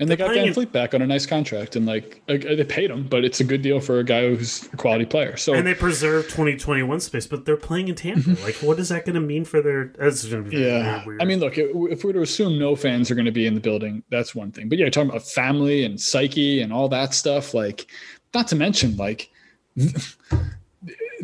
[0.00, 3.04] And they got VanVleet back on a nice contract, and like uh, they paid him,
[3.04, 5.36] but it's a good deal for a guy who's a quality player.
[5.36, 8.30] So and they preserve 2021 space, but they're playing in Tampa.
[8.42, 9.92] like, what is that going to mean for their?
[9.96, 10.64] That's going to be Mm-hmm.
[10.64, 11.22] Yeah, weird.
[11.22, 13.54] I mean, look, if we were to assume no fans are going to be in
[13.54, 14.68] the building, that's one thing.
[14.68, 17.86] But yeah, talking about family and psyche and all that stuff, like,
[18.34, 19.30] not to mention, like,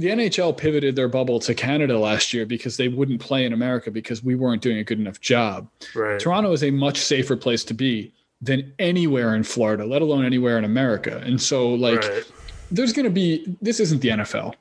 [0.00, 3.90] the NHL pivoted their bubble to Canada last year because they wouldn't play in America
[3.90, 5.68] because we weren't doing a good enough job.
[5.94, 6.20] right.
[6.20, 10.58] Toronto is a much safer place to be than anywhere in Florida, let alone anywhere
[10.58, 11.22] in America.
[11.24, 12.24] And so, like, right.
[12.70, 14.54] there's going to be this isn't the NFL.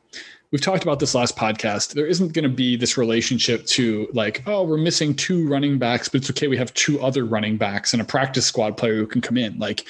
[0.51, 1.93] We've talked about this last podcast.
[1.93, 6.09] There isn't going to be this relationship to like, oh, we're missing two running backs,
[6.09, 6.47] but it's okay.
[6.47, 9.59] We have two other running backs and a practice squad player who can come in.
[9.59, 9.85] Like,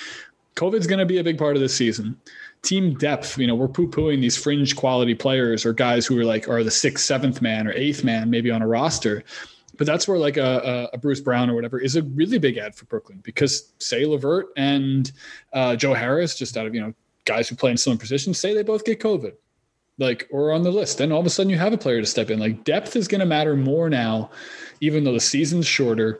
[0.55, 2.19] COVID's going to be a big part of this season.
[2.61, 6.25] Team depth, you know, we're poo pooing these fringe quality players or guys who are
[6.25, 9.23] like, are the sixth, seventh man or eighth man, maybe on a roster.
[9.79, 12.57] But that's where like a, a, a Bruce Brown or whatever is a really big
[12.57, 15.11] ad for Brooklyn because say LeVert and
[15.53, 16.93] uh, Joe Harris, just out of, you know,
[17.25, 19.33] guys who play in similar positions, say they both get COVID
[19.97, 22.05] like or on the list, then all of a sudden you have a player to
[22.05, 22.39] step in.
[22.39, 24.29] Like depth is going to matter more now,
[24.81, 26.19] even though the season's shorter,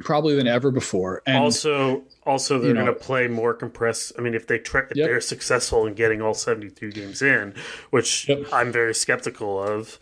[0.00, 1.22] probably than ever before.
[1.26, 4.12] And also, also they're you know- going to play more compressed.
[4.18, 4.90] I mean, if they if Yep.
[4.94, 7.54] they're successful in getting all seventy-two games in,
[7.90, 8.46] which Yep.
[8.52, 9.98] I'm very skeptical of,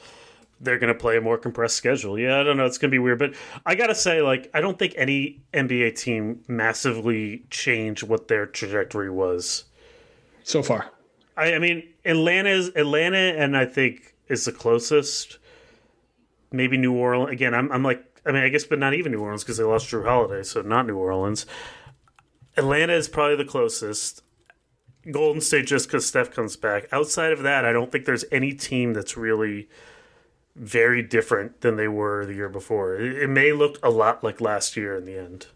[0.60, 2.18] they're going to play a more compressed schedule.
[2.18, 2.66] Yeah, I don't know.
[2.66, 5.42] It's going to be weird, but I got to say, like, I don't think any
[5.54, 9.64] NBA team massively changed what their trajectory was.
[10.42, 10.90] so far,
[11.36, 15.38] I, I mean, Atlanta's Atlanta, and I think is the closest.
[16.50, 17.30] Maybe New Orleans.
[17.30, 19.64] Again, I'm, I'm like, I mean, I guess, but not even New Orleans because they
[19.64, 21.46] lost Jrue Holiday, so not New Orleans.
[22.56, 24.22] Atlanta is probably the closest.
[25.10, 26.86] Golden State just because Steph comes back.
[26.92, 29.68] Outside of that, I don't think there's any team that's really
[30.58, 32.96] very different than they were the year before.
[32.96, 35.46] It, it may look a lot like last year in the end.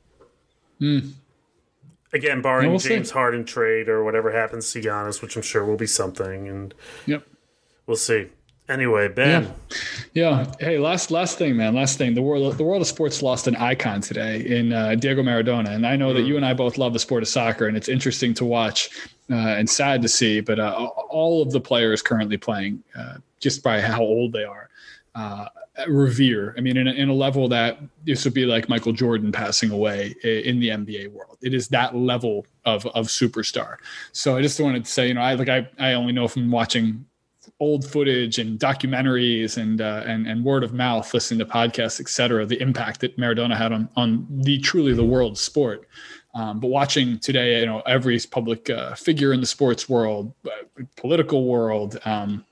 [2.12, 2.88] Again, barring Yeah, we'll see.
[2.90, 6.74] James Harden trade or whatever happens to Giannis, which I'm sure will be something, and
[7.06, 7.26] yep.
[7.86, 8.28] we'll see.
[8.68, 9.52] Anyway, Ben,
[10.14, 10.46] Yeah.
[10.60, 11.74] Hey, last last thing, man.
[11.74, 12.14] Last thing.
[12.14, 15.86] The world the world of sports lost an icon today in uh, Diego Maradona, and
[15.86, 18.34] I know that you and I both love the sport of soccer, and it's interesting
[18.34, 18.90] to watch
[19.30, 20.40] uh, and sad to see.
[20.40, 20.72] But uh,
[21.08, 24.70] all of the players currently playing, uh, just by how old they are,
[25.14, 25.48] uh,
[25.86, 26.54] revere.
[26.56, 29.70] I mean, in a, in a level that this would be like Michael Jordan passing
[29.70, 31.38] away in the NBA world.
[31.42, 33.76] It is that level of of superstar.
[34.12, 36.50] So I just wanted to say, you know, I like I I only know from
[36.50, 37.04] watching
[37.60, 42.08] old footage and documentaries and uh, and and word of mouth, listening to podcasts, et
[42.08, 45.88] cetera, the impact that Maradona had on on the truly the world sport.
[46.34, 50.82] Um, but watching today, you know, every public uh, figure in the sports world, uh,
[50.96, 52.44] political world, um,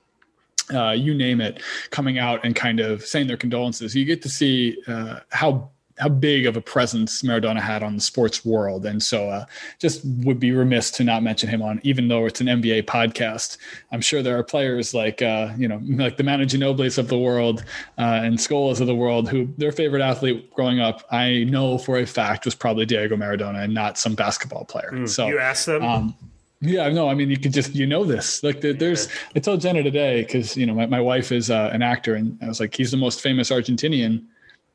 [0.73, 4.29] uh, you name it, coming out and kind of saying their condolences, you get to
[4.29, 5.69] see uh, how
[6.01, 9.45] how big of a presence Maradona had on the sports world, and so uh,
[9.79, 13.57] just would be remiss to not mention him on, even though it's an NBA podcast.
[13.91, 17.19] I'm sure there are players like uh, you know like the Manu Ginobili's of the
[17.19, 17.63] world
[17.99, 21.97] uh, and Scolas of the world who their favorite athlete growing up, I know for
[21.99, 25.05] a fact, was probably Diego Maradona and not some basketball player.
[25.07, 25.83] so you asked them.
[25.83, 26.15] um,
[26.61, 28.43] yeah, no, I mean, you could just, you know, this.
[28.43, 31.69] Like, there- there's, I told Jenna today, because, you know, my, my wife is uh,
[31.73, 34.23] an actor, and I was like, he's the most famous Argentinian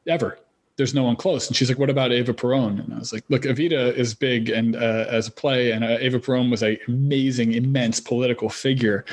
[0.07, 0.39] ever.
[0.77, 1.47] There's no one close.
[1.47, 2.81] And she's like, what about Eva Peron?
[2.81, 5.97] And I was like, look, Evita is big and uh, as a play, and uh,
[6.01, 9.05] Eva Peron was a amazing, immense political figure.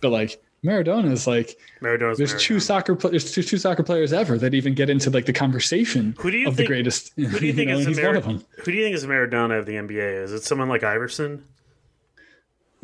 [0.00, 2.62] But like, Maradona is like, Maradona's there's two Maradona.
[2.62, 6.16] soccer players, there's two, two soccer players ever that even get into like the conversation
[6.18, 7.12] Who do you of think- the greatest.
[7.16, 8.14] Who do you think know, is the Mar-.
[8.20, 10.22] Who do you think is the Maradona of the NBA?
[10.24, 11.44] Is it someone like Iverson?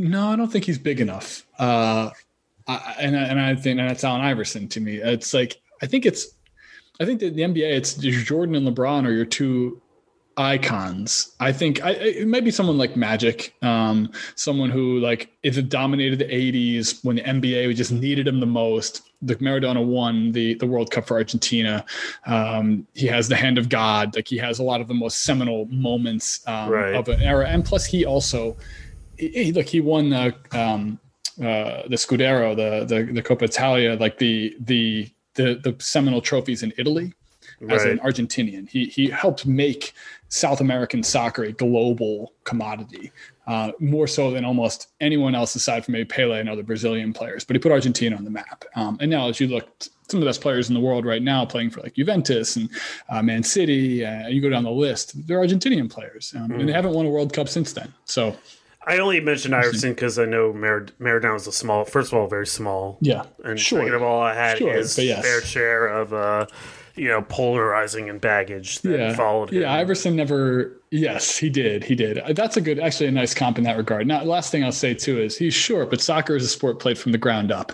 [0.00, 1.44] No, I don't think he's big enough.
[1.58, 2.10] Uh,
[2.66, 4.96] I, and I- and I think and that's Allen Iverson to me.
[4.96, 6.28] It's like I think it's,
[7.00, 9.80] I think that the NBA it's Jordan and LeBron are your two
[10.36, 11.34] icons.
[11.40, 15.68] I think I, it might be someone like Magic, um, someone who like if it
[15.68, 19.02] dominated the '80s when the NBA we just needed him the most.
[19.22, 21.84] The Maradona won the the World Cup for Argentina.
[22.26, 24.14] Um, he has the hand of God.
[24.16, 26.94] Like he has a lot of the most seminal moments um, Right.
[26.94, 28.56] of an era, and plus he also
[29.20, 30.98] he, he- look, he won the um,
[31.38, 36.62] uh, the Scudetto, the the the Coppa Italia, like the the the the seminal trophies
[36.62, 37.12] in Italy.
[37.68, 39.92] As an Argentinian, he he helped make
[40.28, 43.12] South American soccer a global commodity,
[43.46, 47.44] uh, more so than almost anyone else aside from maybe Pele and other Brazilian players.
[47.44, 48.64] But he put Argentina on the map.
[48.76, 49.68] Um, and now, as you look,
[50.08, 52.70] some of the best players in the world right now playing for like Juventus and
[53.10, 56.60] uh, Man City, uh, you go down the list, they're Argentinian players, um, Hmm.
[56.60, 57.92] and they haven't won a World Cup since then.
[58.06, 58.36] So.
[58.86, 61.84] I only mentioned Iverson because I know Marad- Maradona was a small.
[61.84, 62.96] First of all, very small.
[63.00, 63.80] Yeah, And sure.
[63.80, 65.22] second of all, I had Sure, his yes.
[65.24, 66.46] fair share of, uh,
[66.96, 69.62] you know, polarizing and baggage that yeah, followed him.
[69.62, 69.72] yeah.
[69.72, 70.72] Iverson never.
[70.90, 71.84] Yes, he did.
[71.84, 72.20] He did.
[72.34, 74.06] That's a good, actually, a nice comp in that regard.
[74.06, 76.98] Now, last thing I'll say too is he's short, but soccer is a sport played
[76.98, 77.72] from the ground up.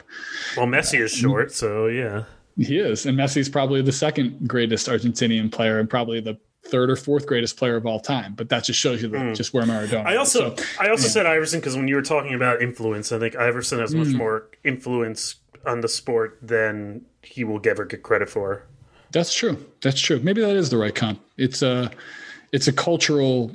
[0.56, 2.24] Well, Messi is short, so yeah.
[2.58, 6.38] He is, and Messi's probably the second greatest Argentinian player, and probably the
[6.70, 8.34] third or fourth greatest player of all time.
[8.34, 10.04] But that just shows you the, just where Maradona.
[10.06, 10.18] I is.
[10.18, 13.36] also So, I also said Iverson because when you were talking about influence, I think
[13.36, 18.62] Iverson has much more influence on the sport than he will ever get credit for.
[19.10, 19.64] that's true.
[19.82, 20.20] That's true.
[20.20, 21.20] Maybe that is the right comp.
[21.36, 21.90] It's a,
[22.52, 23.52] it's a cultural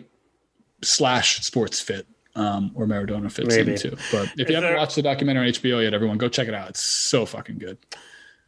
[0.83, 2.07] slash sports fit.
[2.33, 3.73] Um, where Maradona fits Maybe.
[3.73, 3.89] into.
[4.09, 6.47] But if Is you haven't there- watched the documentary on HBO yet, everyone go check
[6.47, 6.69] it out.
[6.69, 7.77] It's so fucking good.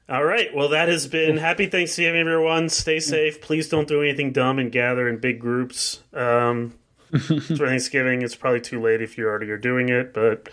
[0.09, 0.53] All right.
[0.53, 2.67] Well, that has been happy Thanksgiving, everyone.
[2.67, 3.41] Stay safe.
[3.41, 6.01] Please don't do anything dumb and gather in big groups.
[6.13, 6.73] Um,
[7.11, 10.49] for Thanksgiving, it's probably too late if you already are doing it, but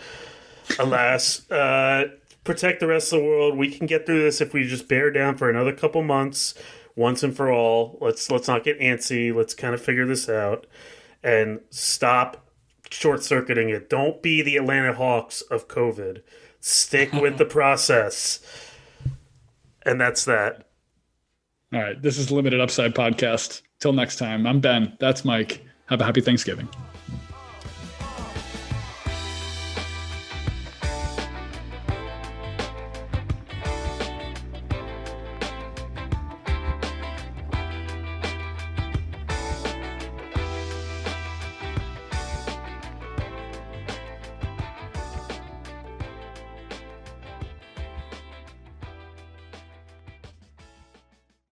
[0.79, 2.09] alas, uh,
[2.45, 3.57] protect the rest of the world.
[3.57, 6.55] We can get through this if we just bear down for another couple months,
[6.95, 7.99] once and for all.
[8.01, 9.35] Let's let's not get antsy.
[9.35, 10.67] Let's kind of figure this out
[11.23, 12.47] and stop
[12.91, 13.89] short circuiting it.
[13.89, 16.23] Don't be the Atlanta Hawks of COVID.
[16.61, 18.41] Stick with the process.
[19.91, 20.69] And that's that.
[21.75, 22.01] All right.
[22.01, 23.63] This is Limited Upside Podcast.
[23.81, 24.97] Till next time, I'm Ben.
[25.01, 25.65] That's Mike.
[25.87, 26.69] Have a happy Thanksgiving.